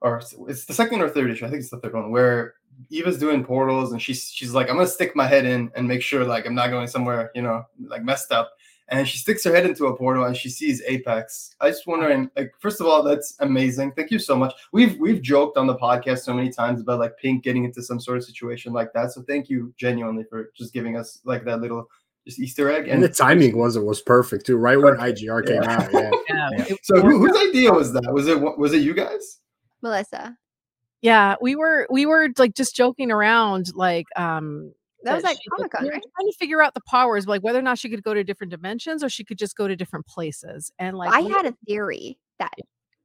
[0.00, 1.44] or it's- it's the second or third issue.
[1.46, 2.54] I think it's the third one where
[2.90, 6.00] Eva's doing portals and she's she's like, I'm gonna stick my head in and make
[6.00, 8.52] sure like I'm not going somewhere, you know, like messed up.
[8.90, 11.54] And she sticks her head into a portal and she sees Apex.
[11.60, 13.92] I just wondering, like, first of all, that's amazing.
[13.92, 14.54] Thank you so much.
[14.72, 18.00] We've we've joked on the podcast so many times about like Pink getting into some
[18.00, 19.12] sort of situation like that.
[19.12, 21.86] So thank you genuinely for just giving us like that little
[22.26, 22.88] just Easter egg.
[22.88, 25.70] And the timing was it was perfect too, right when IGR came Yeah.
[25.80, 25.92] out.
[25.92, 26.10] Yeah.
[26.28, 26.48] Yeah.
[26.68, 26.76] Yeah.
[26.82, 28.12] So who, whose idea was that?
[28.12, 29.40] Was it was it you guys?
[29.82, 30.36] Melissa.
[31.02, 34.72] Yeah, we were we were like just joking around like um
[35.04, 35.90] That was that at like, Comic-Con, right?
[35.90, 38.50] trying to figure out the powers, like whether or not she could go to different
[38.50, 40.72] dimensions or she could just go to different places.
[40.78, 42.52] And like I had a theory that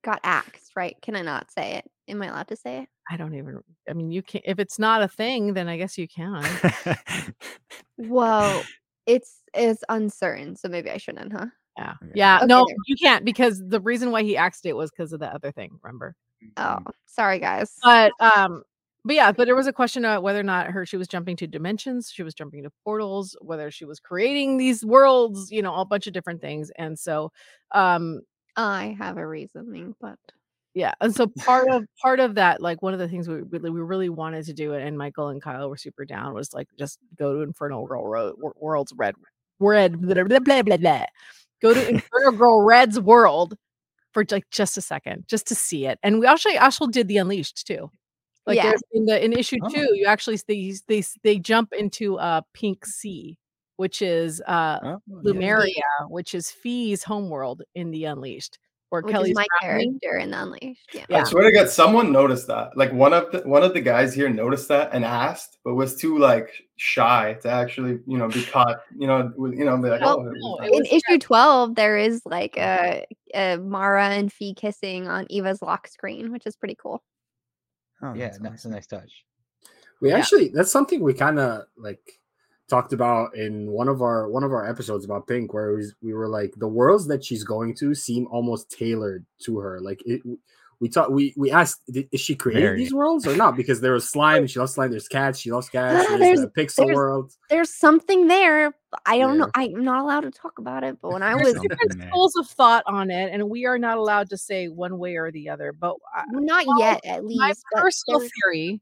[0.03, 0.95] got axed, right?
[1.01, 1.89] Can I not say it?
[2.07, 2.89] Am I allowed to say it?
[3.09, 3.59] I don't even.
[3.89, 4.41] I mean, you can.
[4.43, 6.43] If it's not a thing, then I guess you can.
[7.97, 8.61] Whoa.
[9.05, 11.47] It's it's uncertain, so maybe I shouldn't, huh?
[11.77, 11.93] Yeah.
[12.03, 12.11] Okay.
[12.15, 12.37] Yeah.
[12.37, 12.75] Okay, no, there.
[12.87, 15.79] you can't because the reason why he axed it was because of the other thing.
[15.83, 16.15] Remember?
[16.57, 17.77] Oh, sorry guys.
[17.83, 18.63] But um,
[19.05, 21.35] but yeah, but there was a question about whether or not her she was jumping
[21.37, 25.75] to dimensions, she was jumping to portals, whether she was creating these worlds, you know,
[25.75, 26.71] a bunch of different things.
[26.77, 27.31] And so,
[27.71, 28.21] um,
[28.55, 30.17] I have a reasoning, but
[30.73, 33.69] yeah, and so part of part of that, like one of the things we really
[33.69, 36.99] we really wanted to do, and Michael and Kyle were super down, was like just
[37.17, 39.15] go to Inferno Girl Ro- World's Red
[39.59, 41.05] Red blah blah blah blah blah.
[41.61, 43.55] Go to Inferno Girl Red's world
[44.13, 45.99] for like just a second, just to see it.
[46.03, 47.89] And we actually actually did the Unleashed too.
[48.45, 48.69] Like Yeah.
[48.69, 49.69] there's in the in issue Oh.
[49.69, 53.37] two, you actually they they they jump into uh Pink Sea,
[53.77, 58.59] which is uh Oh, Lumeria, which is Fee's homeworld in the Unleashed,
[58.91, 59.97] Or which Kelly's is my drowning.
[59.99, 60.89] character in the Unleashed.
[60.93, 61.05] Yeah.
[61.09, 61.21] Yeah.
[61.21, 62.75] I swear to God, someone noticed that.
[62.75, 65.95] Like one of the one of the guys here noticed that and asked, but was
[65.95, 68.81] too like shy to actually, you know, be caught.
[68.97, 71.17] You know, with you know, be like, Well, oh, no, it's it not- In issue
[71.19, 76.45] 12, there is like a, a Mara and Fee kissing on Eva's lock screen, which
[76.45, 77.01] is pretty cool.
[78.03, 79.25] Oh, yeah, that's that's a nice touch.
[80.01, 80.17] We Yeah.
[80.17, 82.19] actually that's something we kind of like
[82.69, 85.95] talked about in one of our one of our episodes about Pink, where it was,
[86.01, 89.79] we were like the worlds that she's going to seem almost tailored to her.
[89.79, 90.21] Like it,
[90.83, 92.77] we thought we we asked, is she creating Very.
[92.79, 93.55] these worlds or not?
[93.55, 94.91] Because there was slime, she loves slime.
[94.91, 95.95] There's cats, she loves cats.
[96.09, 97.31] Ah, There's, there's- the pixel there's- world.
[97.49, 98.73] There's something there.
[99.05, 99.49] I don't know.
[99.55, 102.47] I'm not allowed to talk about it, but when I was Something different schools of
[102.49, 105.71] thought on it, and we are not allowed to say one way or the other.
[105.71, 107.63] But I- not well, yet, at least.
[107.73, 108.81] but personal theory,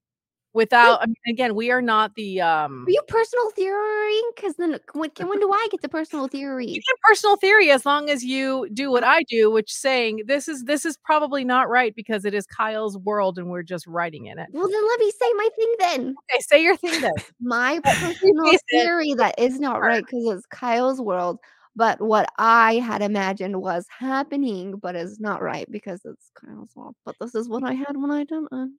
[0.54, 2.86] without I mean, again, we are not the um.
[2.88, 4.32] Are you personal theorying?
[4.36, 6.68] Because then when, can, when do I get the personal theory?
[6.68, 10.48] You can personal theory as long as you do what I do, which saying this
[10.48, 14.28] is this is probably not right because it is Kyle's world and we're just writing
[14.28, 14.48] in it.
[14.52, 16.16] Well, then let me say my thing then.
[16.32, 17.12] Okay, say your thing then.
[17.42, 21.40] My personal theory that is not right because it's Kyle's world,
[21.76, 26.96] but what I had imagined was happening, but is not right because it's Kyle's world.
[27.06, 28.70] But this is what I had when I done it.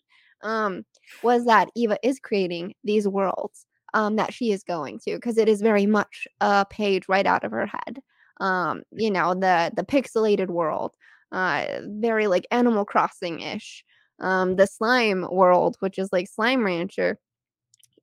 [0.43, 0.84] Um,
[1.22, 5.49] was that Eva is creating these worlds um that she is going to because it
[5.49, 8.01] is very much a page right out of her head.
[8.40, 10.93] Um, you know, the the pixelated world,
[11.32, 13.84] uh, very like Animal Crossing ish.
[14.20, 17.18] Um, the slime world, which is like Slime Rancher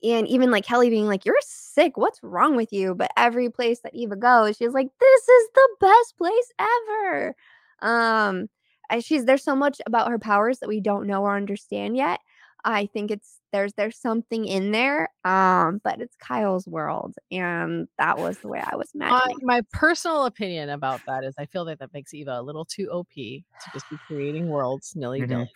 [0.03, 1.97] and even like Kelly being like, "You're sick.
[1.97, 5.69] What's wrong with you?" But every place that Eva goes, she's like, "This is the
[5.81, 7.35] best place ever."
[7.81, 8.49] Um,
[8.89, 12.19] and she's there's so much about her powers that we don't know or understand yet.
[12.65, 18.19] I think it's there's there's something in there, um, but it's Kyle's world, and that
[18.19, 19.41] was the way I was My, imagining.
[19.41, 22.89] my personal opinion about that is I feel that that makes Eva a little too
[22.91, 25.37] OP to just be creating worlds nilly dilly.
[25.37, 25.49] Mhm.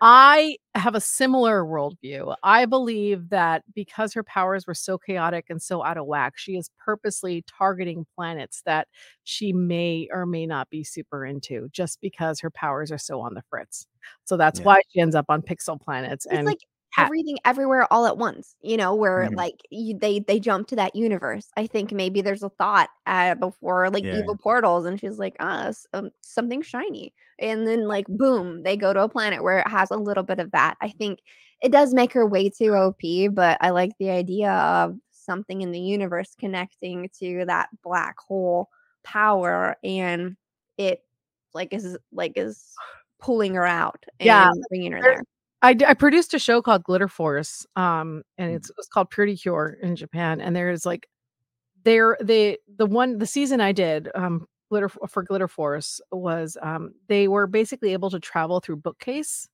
[0.00, 2.34] I have a similar worldview.
[2.42, 6.56] I believe that because her powers were so chaotic and so out of whack, she
[6.56, 8.88] is purposely targeting planets that
[9.24, 13.34] she may or may not be super into just because her powers are so on
[13.34, 13.86] the fritz.
[14.24, 14.64] So that's Yeah.
[14.64, 16.58] why she ends up on pixel planets It's and like
[16.94, 19.34] cat- everything everywhere all at once you know where Mhm.
[19.36, 23.34] like you, they they jump to that universe i think maybe there's a thought uh,
[23.36, 24.10] before like Yeah.
[24.10, 28.92] evil portals and she's like ah um, something shiny and then like boom they go
[28.92, 31.20] to a planet where it has a little bit of that i think
[31.62, 33.00] it does make her way too op
[33.34, 38.68] but i like the idea of something in the universe connecting to that black hole
[39.04, 40.36] power and
[40.76, 41.02] it
[41.54, 42.80] like is like is
[43.20, 45.22] pulling her out and Yeah, bringing her there
[45.62, 48.56] I, I produced a show called Glitter Force, um, and Mm.
[48.56, 50.40] it's it's called Pretty Cure in Japan.
[50.40, 51.06] And there's like,
[51.84, 56.92] there the the one the season I did, um, Glitter for Glitter Force was um,
[57.08, 59.48] they were basically able to travel through bookcase,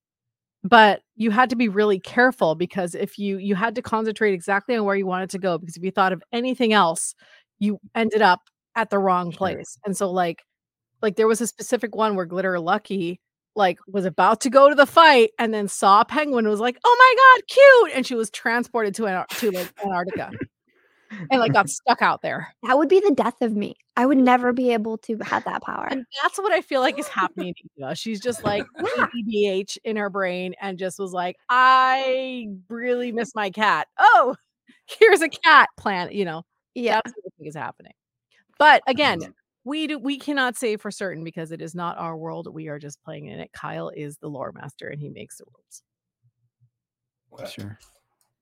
[0.64, 4.76] but you had to be really careful because if you you had to concentrate exactly
[4.76, 7.14] on where you wanted to go because if you thought of anything else,
[7.60, 8.40] you ended up
[8.76, 9.32] at the wrong Sure.
[9.32, 9.78] place.
[9.86, 10.44] And so like
[11.02, 13.20] like there was a specific one where Glitter Lucky
[13.56, 16.60] like was about to go to the fight and then saw a penguin and was
[16.60, 20.30] like, "Oh my god, cute!" and she was transported to Antar- to like Antarctica
[21.30, 22.52] and like got stuck out there.
[22.64, 23.76] That would be the death of me.
[23.96, 25.86] I would never be able to have that power.
[25.90, 27.94] And that's what I feel like is happening to Eva.
[27.94, 28.64] She's just like.
[28.78, 33.88] ADH in her brain and just was like, "I really miss my cat.
[33.98, 34.34] Oh,
[34.86, 36.42] here's a cat plant." You know,
[36.74, 37.00] Yeah.
[37.04, 37.92] that's what I think is happening.
[38.58, 39.20] But again,
[39.66, 42.46] we do we cannot say for certain because it is not our world.
[42.54, 43.52] We are just playing in it.
[43.52, 47.50] Kyle is the lore master and he makes the rules.
[47.50, 47.78] Sure.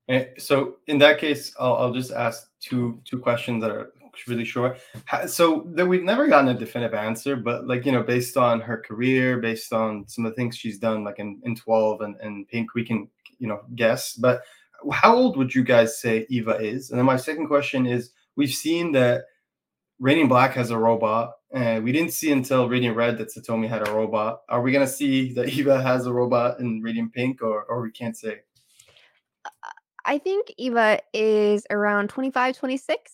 [0.06, 3.92] And so in that case, I'll, I'll just ask two two questions that are
[4.28, 4.78] really short.
[5.26, 8.76] So that we've never gotten a definitive answer, but like you know, based on her
[8.76, 12.46] career, based on some of the things she's done, like in, in twelve and, and
[12.48, 13.08] Pink, we can
[13.38, 14.12] you know guess.
[14.12, 14.42] But
[14.86, 16.90] uh, how old would you guys say Eva is?
[16.90, 19.24] And then my second question is: We've seen that
[20.00, 23.86] Radiant Black has a robot, and we didn't see until Radiant Red that Satomi had
[23.86, 24.40] a robot.
[24.48, 27.92] Are we gonna see that Eva has a robot in Radiant Pink, or or we
[27.92, 28.40] can't say?
[30.04, 33.12] I think Eva is around 25, 26.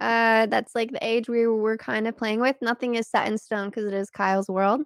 [0.00, 2.56] Uh, that's like the age we were kind of playing with.
[2.60, 4.82] Nothing is set in stone because it is Kyle's world.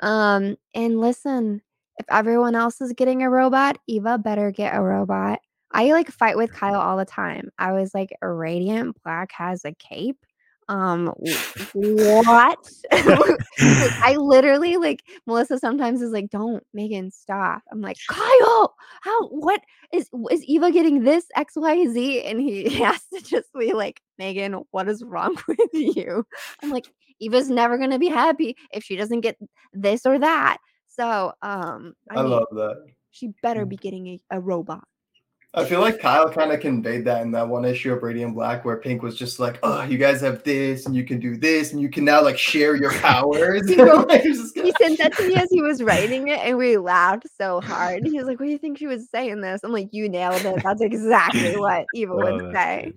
[0.00, 1.62] Um, and listen,
[1.98, 5.38] if everyone else is getting a robot, Eva better get a robot.
[5.72, 7.50] I like fight with Kyle all the time.
[7.58, 10.18] I was like, Radiant Black has a cape.
[10.70, 11.12] Um,
[11.74, 12.70] what?
[12.92, 19.28] I literally like Melissa sometimes is like, "Don't Meghan stop." I'm like, Kyle, how?
[19.28, 19.60] What
[19.92, 22.22] is is Eva getting this X Y Z?
[22.22, 26.24] And he has to just be like, Meghan, what is wrong with you?
[26.62, 26.86] I'm like,
[27.20, 29.36] Eva's never gonna be happy if she doesn't get
[29.72, 30.58] this or that.
[30.86, 32.84] So, um, I, I mean, love that.
[33.10, 34.84] she better be getting a, a robot.
[35.52, 38.64] I feel like Kyle kind of conveyed that in that one issue of Radiant Black
[38.64, 41.72] where Pink was just like, "Oh, you guys have this, and you can do this,
[41.72, 44.98] and you can now like share your powers." You know, It was just He sent
[44.98, 48.06] that to me as he was writing it, and we laughed so hard.
[48.06, 50.44] He was like, "What do you think she was saying this?" I'm like, "You nailed
[50.44, 50.62] it.
[50.62, 52.92] That's exactly what Eva Oh, would say."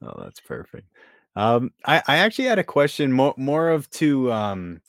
[0.00, 0.08] good.
[0.08, 0.88] Oh, that's perfect.
[1.36, 4.80] Um, I, I actually had a question more more of to um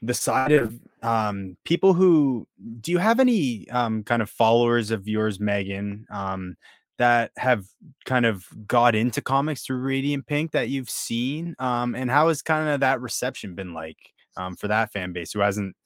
[0.00, 2.46] the side of um people who
[2.80, 6.56] do you have any um kind of followers of yours, Meghan, um
[6.98, 7.66] that have
[8.04, 11.56] kind of got into comics through Radiant Pink that you've seen?
[11.58, 13.98] Um, and how has kind of that reception been like
[14.36, 15.76] um for that fan base who hasn't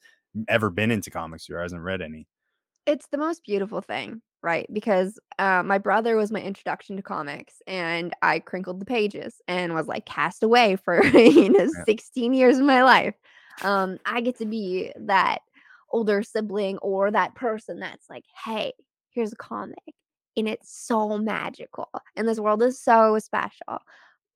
[0.47, 2.27] ever been into comics or hasn't read any?
[2.85, 4.67] It's the most beautiful thing, right?
[4.73, 9.73] Because uh, my brother was my introduction to comics, and I crinkled the pages and
[9.75, 11.83] was like cast away for you know Yeah.
[11.85, 13.15] 16 years of my life.
[13.61, 15.39] Um, I get to be that
[15.91, 18.73] older sibling or that person that's like, "Hey,
[19.11, 19.77] here's a comic,
[20.37, 23.79] and it's so magical, and this world is so special."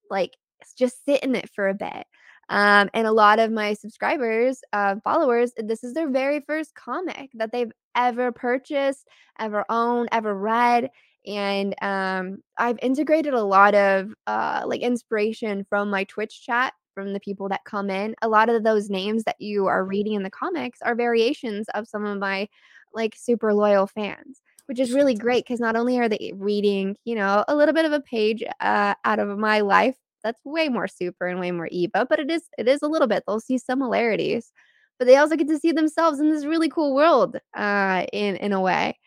[0.10, 0.38] like
[0.78, 2.06] just sit in it for a bit.
[2.50, 7.30] Um, and a lot of my subscribers, uh, followers, this is their very first comic
[7.36, 9.08] that they've ever purchased,
[9.40, 10.90] ever owned, ever read.
[11.26, 17.14] And um, I've integrated a lot of uh, like inspiration from my Twitch chat from
[17.14, 18.16] the people that come in.
[18.22, 21.88] A lot of those names that you are reading in the comics are variations of
[21.88, 22.48] some of my
[22.94, 27.16] like super loyal fans which is really great because not only are they reading, you
[27.16, 30.88] know, a little bit of a page uh, out of my life that's way more
[30.88, 33.24] super and way more Eva, but it is it is a little bit.
[33.28, 34.52] They'll see similarities,
[34.98, 38.54] but they also get to see themselves in this really cool world uh, in in
[38.54, 38.98] a way.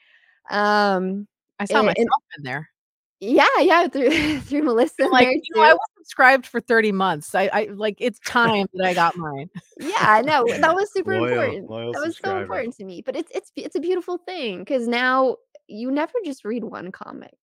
[0.51, 1.27] Um,
[1.59, 2.69] I saw and- myself in there.
[3.21, 5.05] Yeah, yeah, through through Melissa.
[5.05, 7.35] I'm like, you know, I was subscribed for 30 months.
[7.35, 9.51] I, I like it's time that I got mine.
[9.81, 11.71] yeah, no, that was super Loyal- important.
[11.71, 13.03] loyal that was so important to me.
[13.03, 15.37] But it's it's it's a beautiful thing because now
[15.69, 17.35] you never just read one comic.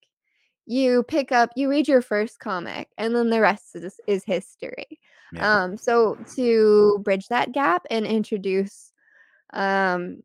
[0.65, 4.99] You pick up, you read your first comic, and then the rest is is history.
[5.33, 5.63] Yeah.
[5.63, 8.91] Um, so to bridge that gap and introduce
[9.53, 10.21] um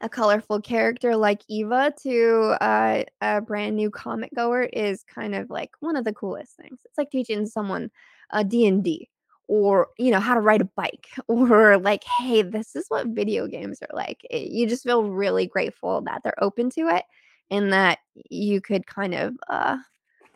[0.00, 5.50] a colorful character like Eva to uh, a brand new comic goer is kind of
[5.50, 6.80] like one of the coolest things.
[6.84, 7.90] It's like teaching someone
[8.30, 9.08] a D&D
[9.48, 13.46] or you know how to ride a bike or like hey this is what video
[13.46, 17.04] games are like It- you just feel really grateful that they're open to it
[17.50, 19.76] and that you could kind of uh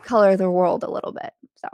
[0.05, 1.69] color the world a little bit so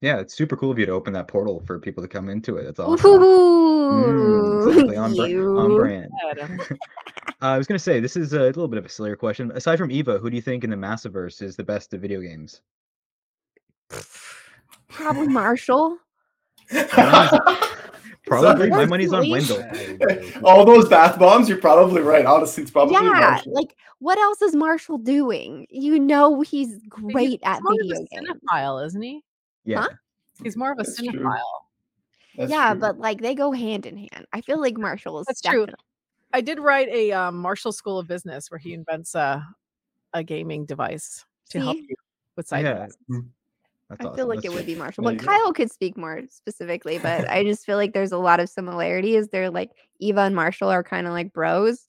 [0.00, 2.56] Yeah, it's super cool of you to open that portal for people to come into
[2.56, 2.64] it.
[2.64, 3.20] That's awesome.
[3.20, 6.10] Mm, exactly on, bra- on brand.
[6.38, 6.74] Uh,
[7.40, 9.50] I was gonna say this is a little bit of a sillier question.
[9.54, 12.20] Aside from Eva, who do you think in the Massiverse is the best of video
[12.20, 12.60] games?
[14.88, 15.98] probably marshall
[18.26, 19.48] Probably my money's on sweet.
[19.48, 20.44] Wendell.
[20.44, 22.26] All those bath bombs, you're probably right.
[22.26, 23.52] Honestly, it's probably yeah Marshall.
[23.52, 28.02] like what else is marshall doing you know he's He's great at more of video
[28.02, 29.22] a games cinephile, isn't he?
[29.66, 29.86] Yeah,
[30.42, 31.08] He's more of a That's true.
[31.08, 31.40] cinephile.
[32.36, 32.80] That's yeah true.
[32.80, 35.66] but like they go hand in hand i feel like marshall is That's true.
[36.34, 39.42] I did write a um, Marshall School of Business where he invents a
[40.12, 41.94] a gaming device to help you
[42.36, 42.74] with side Yeah.
[42.76, 42.98] quests.
[43.08, 44.16] that's I awesome.
[44.16, 45.26] feel like That's it would be Marshall, There but you.
[45.28, 46.98] Kyle could speak more specifically.
[46.98, 49.28] But I just feel like there's a lot of similarities.
[49.28, 51.86] They're like Eva and Marshall are kind of like bros,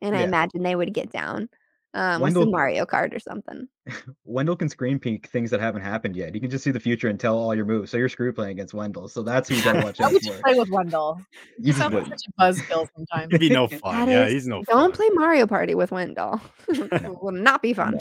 [0.00, 1.48] and I imagine they would get down.
[1.94, 3.66] Um, with Wendell- some Mario Kart or something.
[4.24, 6.34] Wendell can screen peek things that haven't happened yet.
[6.34, 7.90] You can just see the future and tell all your moves.
[7.90, 9.08] So you're screw playing against Wendell.
[9.08, 10.42] So that's who you gotta watch Why out would you for.
[10.42, 11.16] play with Wendell?
[11.18, 11.24] You
[11.58, 12.12] You just sound like would.
[12.20, 13.28] such a buzzkill sometimes.
[13.30, 14.06] It'd be no fun.
[14.06, 14.92] That yeah, is- he's no Don't fun.
[14.92, 16.40] play Mario Party with Wendell.
[16.68, 17.98] it will not be fun.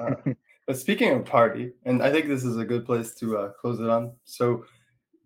[0.00, 0.14] Uh,
[0.66, 3.80] but speaking of party, and I think this is a good place to uh, close
[3.80, 4.12] it on.
[4.24, 4.64] So,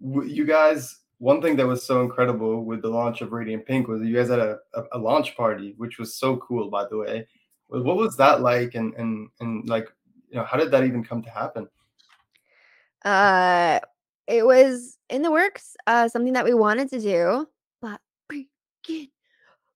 [0.01, 3.89] w- you guys, one thing that was so incredible with the launch of Radiant Pink
[3.89, 6.87] was that you guys had a, a, a launch party, which was so cool, by
[6.89, 7.27] the way.
[7.81, 9.89] What was that like, and and and like,
[10.29, 11.69] you know, how did that even come to happen?
[13.05, 13.81] Uh,
[14.27, 17.49] it was in the works, uh, something that we wanted to do,
[17.81, 18.01] but
[18.31, 19.09] freaking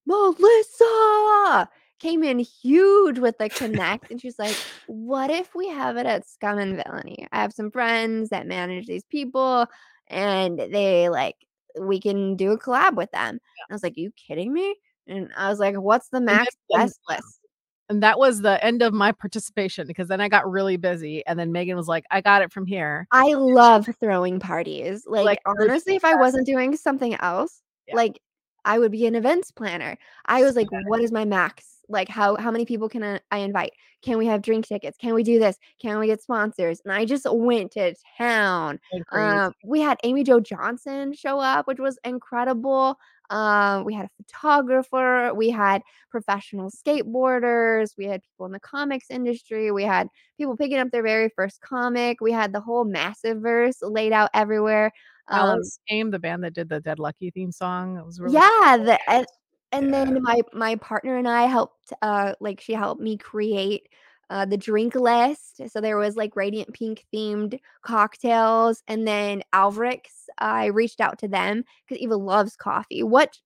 [0.07, 1.69] Melissa
[1.99, 6.29] came in huge with the connect, and she's like, "What if we have it at
[6.29, 7.27] Scum and Villainy?
[7.33, 9.67] I have some friends that manage these people,
[10.09, 11.37] and they like
[11.81, 13.41] we can do a collab with them." And
[13.71, 14.77] I was like, "You kidding me?"
[15.07, 17.41] And I was like, "What's the max best list?"
[17.89, 21.24] And that was the end of my participation because then I got really busy.
[21.26, 23.07] And then Meghan was like, I got it from here.
[23.12, 25.05] I love throwing parties.
[25.07, 27.95] Like, Like, honestly, if I wasn't doing something else, Yeah.
[27.95, 28.20] like
[28.64, 29.97] I would be an events planner.
[30.24, 31.76] I was like, what is my max?
[31.89, 33.72] Like how how many people can I, I invite?
[34.03, 34.97] Can we have drink tickets?
[34.99, 35.57] Can we do this?
[35.80, 36.80] Can we get sponsors?
[36.84, 38.78] And I just went to town.
[39.11, 42.99] Um, we had Amy Jo Johnson show up, which was incredible.
[43.30, 49.11] Um, we had a photographer, we had professional skateboarders, we had people in the comics
[49.11, 50.09] industry, we had
[50.39, 54.93] people picking up their very first comic, we had the whole Massiverse laid out everywhere.
[55.28, 57.97] Um, Alice came, the band that did the Dead Lucky theme song.
[57.99, 59.26] It was really yeah, the,
[59.73, 60.05] and, Yeah.
[60.05, 63.89] then my my partner and I helped uh like she helped me create
[64.31, 65.61] uh the drink list.
[65.69, 71.29] So there was like radiant pink themed cocktails and then Alvrix, I reached out to
[71.29, 73.03] them cuz Eva loves coffee.
[73.03, 73.39] What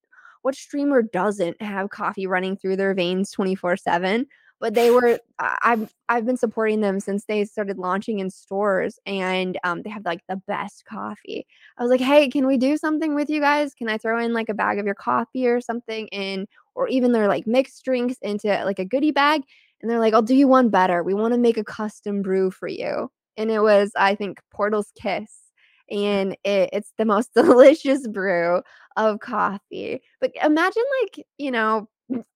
[0.43, 4.27] what streamer doesn't have coffee running through their veins 24/7?
[4.61, 9.59] But they were I've I've been supporting them since they started launching in stores and
[9.65, 11.47] um they have like the best coffee.
[11.79, 13.75] I was like, "Hey, can we do something with you guys?
[13.75, 17.13] Can I throw in like a bag of your coffee or something in or even
[17.13, 19.43] their like mixed drinks into like a goodie bag?"
[19.81, 21.03] And they're like, "I'll do you one better.
[21.03, 24.93] We want to make a custom brew for you." And it was I think Portal's
[25.01, 25.31] Kiss.
[25.91, 28.63] And it, it's the most delicious brew
[28.97, 30.01] of coffee.
[30.21, 31.89] But imagine like, you know,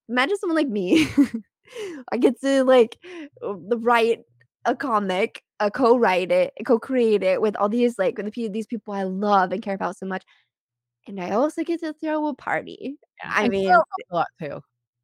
[0.09, 1.09] imagine someone like me.
[2.13, 2.99] I get to like
[3.43, 4.21] write
[4.65, 9.03] a comic, uh, co-write it, co-create it with all these like the these people I
[9.05, 10.25] love and care about so much,
[11.07, 12.97] and I also get to throw a party.
[13.23, 14.61] Yeah, I mean, a lot too.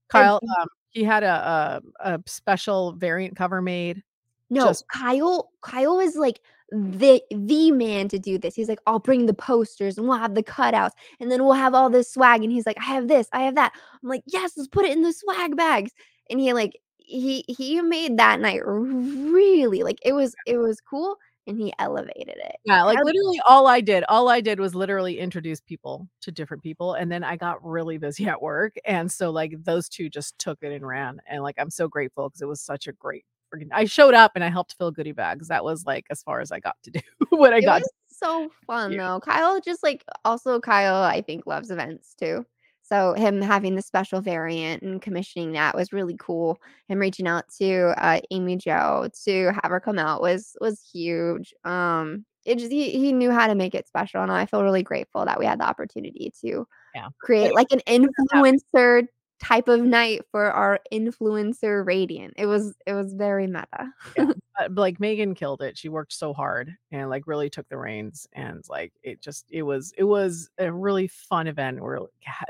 [0.09, 4.03] Kyle, um, he had a, a a special variant cover made.
[4.51, 5.51] No, Just- Kyle.
[5.63, 6.41] Kyle is like
[6.73, 8.55] the the man to do this.
[8.55, 11.75] He's like, I'll bring the posters and we'll have the cutouts, and then we'll have
[11.75, 12.43] all this swag.
[12.43, 13.73] And he's like, I have this, I have that.
[14.03, 15.93] I'm like, yes, let's put it in the swag bags.
[16.31, 21.17] And he like he he made that night really like it was it was cool,
[21.47, 22.57] and he elevated it.
[22.65, 26.63] Yeah, like literally all I did, all I did was literally introduce people to different
[26.63, 26.95] people.
[26.95, 28.75] And then I got really busy at work.
[28.85, 31.21] And so like those two just took it and ran.
[31.29, 34.33] And like I'm so grateful because it was such a great freaking I showed up
[34.37, 35.49] and I helped fill goodie bags.
[35.49, 37.01] That was like as far as I got to do
[37.31, 38.99] what I it got was so fun you.
[38.99, 39.19] though.
[39.21, 42.45] Kyle just like also Kyle, I think loves events too.
[42.93, 46.61] So him having the special variant and commissioning that was really cool.
[46.89, 51.55] Him reaching out to uh, Amy Jo to have her come out was was huge.
[51.65, 54.83] Um, it just he, he knew how to make it special, and I feel really
[54.83, 57.09] grateful that we had the opportunity to Yeah.
[57.21, 59.07] create like an influencer
[59.43, 62.35] type of night for our influencer radiant.
[62.37, 63.93] It was it was very meta.
[64.19, 64.35] uh,
[64.71, 65.79] like Meghan killed it.
[65.79, 69.63] She worked so hard and like really took the reins and like it just it
[69.63, 72.01] was it was a really fun event where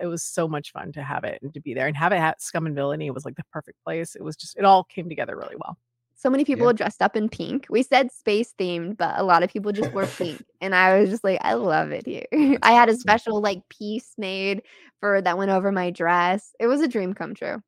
[0.01, 2.17] it was so much fun to have it and to be there and have it
[2.17, 4.17] at Scum and Villainy It was like the perfect place.
[4.17, 5.79] It was just it all came together really well.
[6.21, 6.73] So many people Yeah.
[6.75, 7.65] dressed up in pink.
[7.71, 10.45] We said space themed, but a lot of people just wore pink.
[10.61, 12.27] And I was just like, I love it here.
[12.63, 14.61] I had a special like piece made
[15.01, 16.55] for that went over my dress.
[16.61, 17.63] It was a dream come true.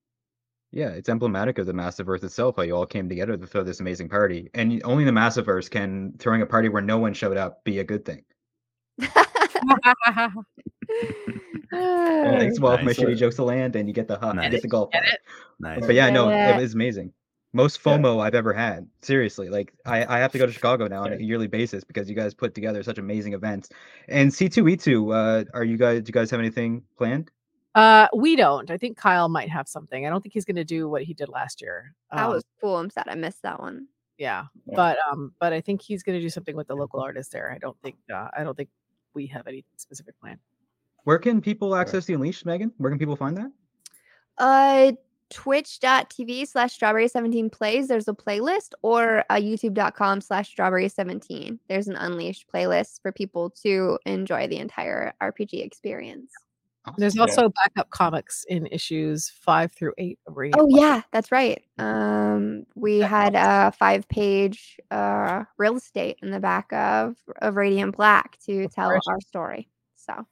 [0.71, 2.57] Yeah, it's emblematic of the Massiverse itself.
[2.57, 6.13] How you all came together to throw this amazing party, and only the Massiverse can
[6.19, 8.23] throwing a party where no one showed up be a good thing.
[11.73, 12.99] Yeah, thanks, well, for my Nice.
[12.99, 14.51] shitty uh, jokes to land, and you get the huh, you Nice.
[14.51, 14.93] get the golf.
[14.93, 15.21] Get it?
[15.59, 15.87] Nice.
[15.87, 16.51] But yeah, no, Yeah.
[16.59, 17.13] it was amazing.
[17.53, 17.93] Most Yeah.
[17.99, 18.89] FOMO I've ever had.
[19.03, 22.09] Seriously, like I, I have to go to Chicago now on a yearly basis because
[22.09, 23.69] you guys put together such amazing events.
[24.09, 26.03] And C2E2, uh, are you guys?
[26.03, 27.31] Do you guys have anything planned?
[27.75, 28.71] Uh we don't.
[28.71, 30.07] I think Kyle might have something.
[30.07, 31.95] I don't think he's gonna do what he did last year.
[32.11, 32.77] that Um, was cool.
[32.79, 33.87] I'm sad I missed that one.
[34.19, 34.45] yeah.
[34.67, 34.77] Yeah.
[34.77, 37.51] But um but I think he's gonna do something with the local artist there.
[37.51, 38.69] I don't think uh, I don't think
[39.15, 40.39] we have any specific plan.
[41.05, 42.73] Where can people access the Unleashed, Meghan?
[42.77, 43.51] Where can people find that?
[44.37, 44.93] Uh
[45.33, 47.89] twitch.tv slash strawburry 17 plays.
[47.89, 53.51] There's a playlist or uh, youtube.com slash strawburry 17 there's an unleashed playlist for people
[53.63, 56.31] to enjoy the entire rpg experience.
[56.99, 57.23] There's Yeah.
[57.23, 60.81] also backup comics in issues five through eight of Radiant oh Black.
[60.83, 61.63] yeah that's right.
[61.79, 67.97] Um we had a five page uh real estate in the back of of radiant
[67.97, 69.07] black to tell course.
[69.09, 70.27] our story so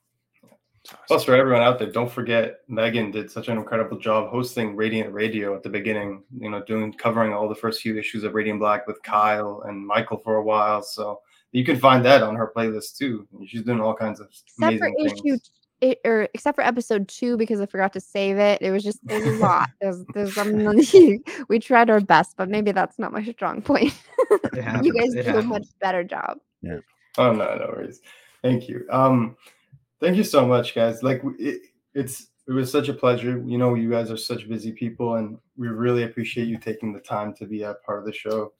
[1.06, 5.12] Plus, for everyone out there, don't forget Meghan did such an incredible job hosting Radiant
[5.12, 6.22] Radio at the beginning.
[6.38, 9.86] You know, doing covering all the first few issues of Radiant Black with Kyle and
[9.86, 10.82] Michael for a while.
[10.82, 11.20] So
[11.52, 13.26] you can find that on her playlist too.
[13.46, 15.50] She's doing all kinds of except for amazing issue things.
[15.82, 18.62] it, or except for episode two because I forgot to save it.
[18.62, 19.68] It was just it a lot.
[19.82, 20.64] There's there's some
[21.48, 23.92] we tried our best, but maybe that's not my strong point.
[24.82, 26.38] You guys it do a much better job.
[26.62, 26.78] Yeah.
[27.18, 28.00] Oh no, no worries.
[28.42, 28.86] Thank you.
[28.90, 29.36] Um,
[30.00, 31.02] thank you so much, guys.
[31.02, 31.62] Like it,
[31.94, 33.42] it's it was such a pleasure.
[33.46, 37.00] You know, you guys are such busy people, and we really appreciate you taking the
[37.00, 38.52] time to be a part of the show.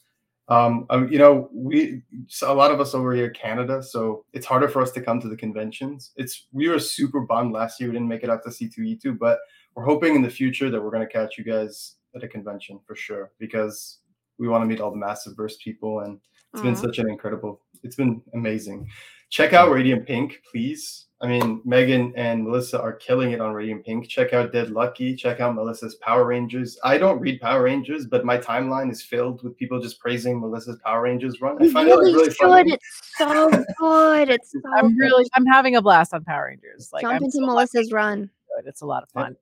[0.49, 4.47] Um, um, you know, we so a lot of us over here Canada, so it's
[4.47, 6.13] harder for us to come to the conventions.
[6.17, 9.39] It's we were super bummed last year we didn't make it out to C2E2, but
[9.75, 12.81] we're hoping in the future that we're going to catch you guys at a convention
[12.87, 13.99] for sure because
[14.39, 16.19] we want to meet all the Massiverse people and
[16.53, 18.89] it's been such an incredible it's been amazing
[19.31, 23.85] check out radiant pink please i mean meghan and melissa are killing it on radiant
[23.85, 28.07] pink check out dead lucky check out melissa's power rangers i don't read power rangers
[28.07, 31.73] but my timeline is filled with people just praising melissa's power rangers run i You
[31.73, 32.39] find it like, really, really should.
[32.39, 32.85] funny It's
[33.19, 34.29] so good.
[34.31, 34.99] It's so I'm good.
[35.05, 36.91] really I'm having a blast on Power Rangers.
[36.93, 38.31] Like jump I'm into so Melissa's run.
[38.57, 38.67] good.
[38.67, 39.37] It's a lot of fun.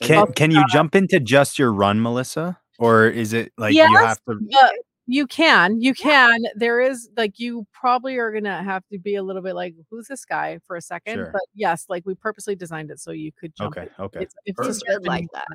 [0.00, 2.58] Can can you uh, jump into just your run, Melissa?
[2.78, 4.72] Or is it like you have to But
[5.06, 6.44] you can, you can.
[6.54, 10.06] There is like you probably are gonna have to be a little bit like, who's
[10.06, 11.14] this guy for a second?
[11.14, 11.30] Sure.
[11.32, 13.76] But yes, like we purposely designed it so you could jump.
[13.76, 14.04] Okay, in.
[14.04, 14.22] okay.
[14.22, 14.74] It's, it's Perfect.
[14.74, 15.46] Just good like that.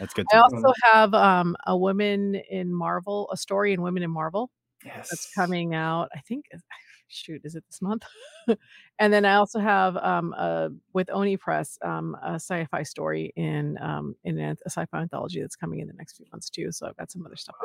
[0.00, 0.42] That's good I to know.
[0.42, 4.50] also have um a woman in Marvel, a story in Women in Marvel
[4.84, 6.08] yes that's coming out.
[6.14, 6.46] I think
[7.08, 8.04] shoot, is it this month?
[8.98, 13.78] and then I also have um uh with Oni Press um a sci-fi story in
[13.80, 16.72] um in a, a sci-fi anthology that's coming in the next few months too.
[16.72, 17.56] So I've got some other stuff.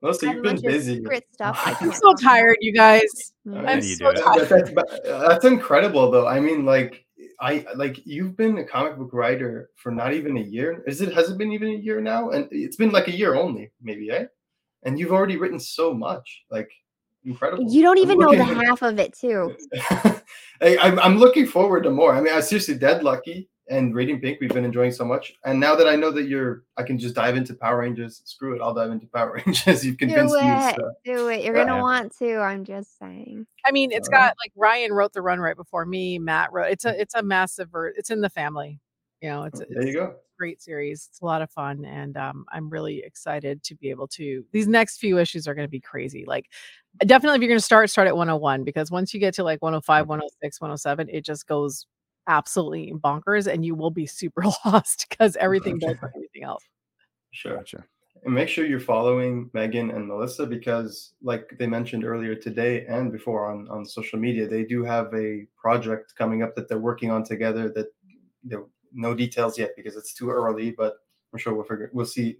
[0.00, 0.02] Coming out.
[0.02, 0.06] Woo.
[0.06, 1.02] melissa I have you've been busy
[1.34, 1.62] stuff.
[1.64, 3.32] I I'm so tired, you guys.
[3.46, 3.64] about.
[3.64, 4.48] Uh, I'm you so tired.
[4.48, 6.26] That- that's, that's incredible though.
[6.26, 7.04] I mean, like
[7.40, 10.82] I like you've been a comic book writer for not even a year.
[10.86, 12.30] Is it has it been even a year now?
[12.30, 14.26] And it's been like a year only, maybe, eh?
[14.82, 16.44] And you've already written so much.
[16.50, 16.70] Like
[17.24, 17.64] incredible.
[17.70, 19.56] You don't even know the looking- half of it too.
[20.62, 22.14] I'm, I'm looking forward to more.
[22.14, 24.38] I mean, I seriously dead lucky and Radiant Pink.
[24.40, 27.14] We've been enjoying so much, and now that I know that you're, I can just
[27.14, 28.20] dive into Power Rangers.
[28.24, 29.84] Screw it, I'll dive into Power Rangers.
[29.84, 30.40] You've Do convinced me.
[30.42, 30.76] it.
[30.76, 30.92] So.
[31.04, 31.44] Do it.
[31.44, 31.64] You're Yeah.
[31.64, 32.36] gonna want to.
[32.38, 33.46] I'm just saying.
[33.64, 36.18] I mean, it's got like Ryan wrote the run right before me.
[36.18, 36.70] Matt wrote.
[36.72, 37.70] It's a it's a massive.
[37.70, 38.80] ver- It's in the family.
[39.22, 40.04] You know, it's, There you it's go.
[40.04, 41.06] a great series.
[41.10, 44.42] It's a lot of fun, and um, I'm really excited to be able to.
[44.50, 46.24] These next few issues are going to be crazy.
[46.26, 46.46] Like,
[46.98, 49.62] definitely, if you're going to start, start at 101 because once you get to like
[49.62, 51.86] 105, 106, 107, it just goes
[52.26, 56.64] absolutely bonkers, and you will be super lost because everything builds on everything else.
[57.32, 57.56] Sure.
[57.56, 57.84] Gotcha.
[58.24, 63.10] And make sure you're following Meghan and Melissa because, like they mentioned earlier today and
[63.10, 67.10] before on, on social media, they do have a project coming up that they're working
[67.10, 67.70] on together.
[67.70, 67.86] That
[68.44, 70.96] there no details yet because it's too early, but
[71.32, 72.36] I'm sure we'll figure we'll see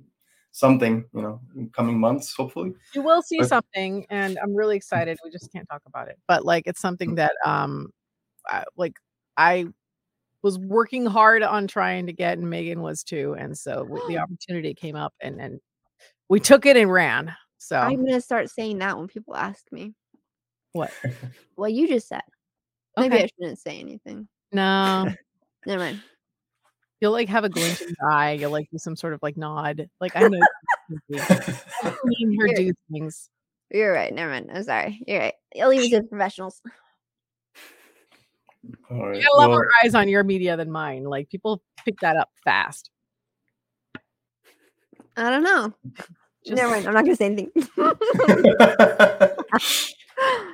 [0.52, 2.72] something, you know, in coming months, hopefully.
[2.94, 3.48] You will see Okay.
[3.48, 5.18] something, and I'm really excited.
[5.24, 7.90] We just can't talk about it, but like it's something that um,
[8.48, 8.94] I, like
[9.36, 9.66] I
[10.42, 14.18] was working hard on trying to get, and Megan was too, and so w- the
[14.22, 15.60] opportunity came up, and and
[16.28, 17.34] we took it and ran.
[17.58, 19.94] So I'm gonna start saying that when people ask me.
[20.72, 20.92] What?
[21.56, 22.22] What you just said.
[22.96, 23.24] Maybe Okay.
[23.24, 24.28] I shouldn't say anything.
[24.52, 25.06] no,
[25.66, 26.02] Never mind.
[27.00, 28.32] You'll like have a glint in your eye.
[28.32, 29.88] You'll like do some sort of like nod.
[30.00, 30.38] Like I know
[31.08, 31.24] you've seen
[32.38, 33.30] her You're- do things.
[33.72, 34.12] You're right.
[34.12, 34.50] Never mind.
[34.52, 35.00] I'm sorry.
[35.06, 35.34] You're right.
[35.60, 36.60] I'll leave it to the professionals.
[38.90, 39.16] All right.
[39.16, 41.04] You got a lot well, more eyes on your media than mine.
[41.04, 42.90] Like people pick that up fast.
[45.16, 45.72] I don't know.
[46.44, 46.86] Just- Never mind.
[46.88, 47.50] I'm not gonna say anything.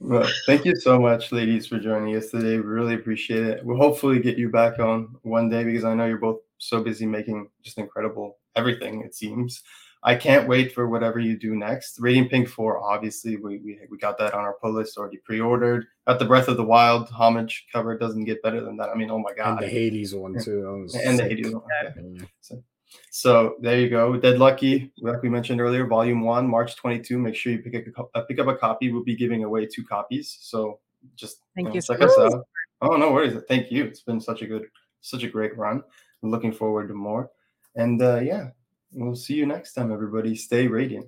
[0.00, 2.56] well, thank you so much, ladies, for joining us today.
[2.56, 3.64] We really appreciate it.
[3.64, 7.06] We'll hopefully get you back on one day because I know you're both so busy
[7.06, 9.62] making just incredible everything, it seems.
[10.02, 11.98] I can't wait for whatever you do next.
[11.98, 15.40] Radiant Pink 4, obviously, we, we, we got that on our pull list already pre
[15.40, 15.86] ordered.
[16.06, 17.92] Got the Breath of the Wild homage cover.
[17.92, 18.90] It doesn't get better than that.
[18.90, 19.58] I mean, oh my God.
[19.58, 20.86] And the Hades one too.
[21.02, 21.24] And the.
[21.24, 21.62] Hades one.
[21.82, 22.24] Yeah.
[22.40, 22.62] So,
[23.10, 24.16] so there you go.
[24.16, 27.18] Dead Lucky, like we mentioned earlier, Volume One, March 22.
[27.18, 28.92] Make sure you pick up a, uh, pick up a copy.
[28.92, 30.38] We'll be giving away two copies.
[30.40, 30.80] So
[31.14, 32.32] just Thank know, you so check us much.
[32.32, 32.46] out.
[32.82, 33.40] Oh no worries.
[33.48, 33.84] Thank you.
[33.84, 34.66] It's been such a good,
[35.00, 35.82] such a great run.
[36.22, 37.30] I'm looking forward to more.
[37.74, 38.50] And uh, yeah,
[38.92, 40.34] we'll see you next time, everybody.
[40.34, 41.06] Stay radiant.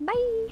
[0.00, 0.48] Bye.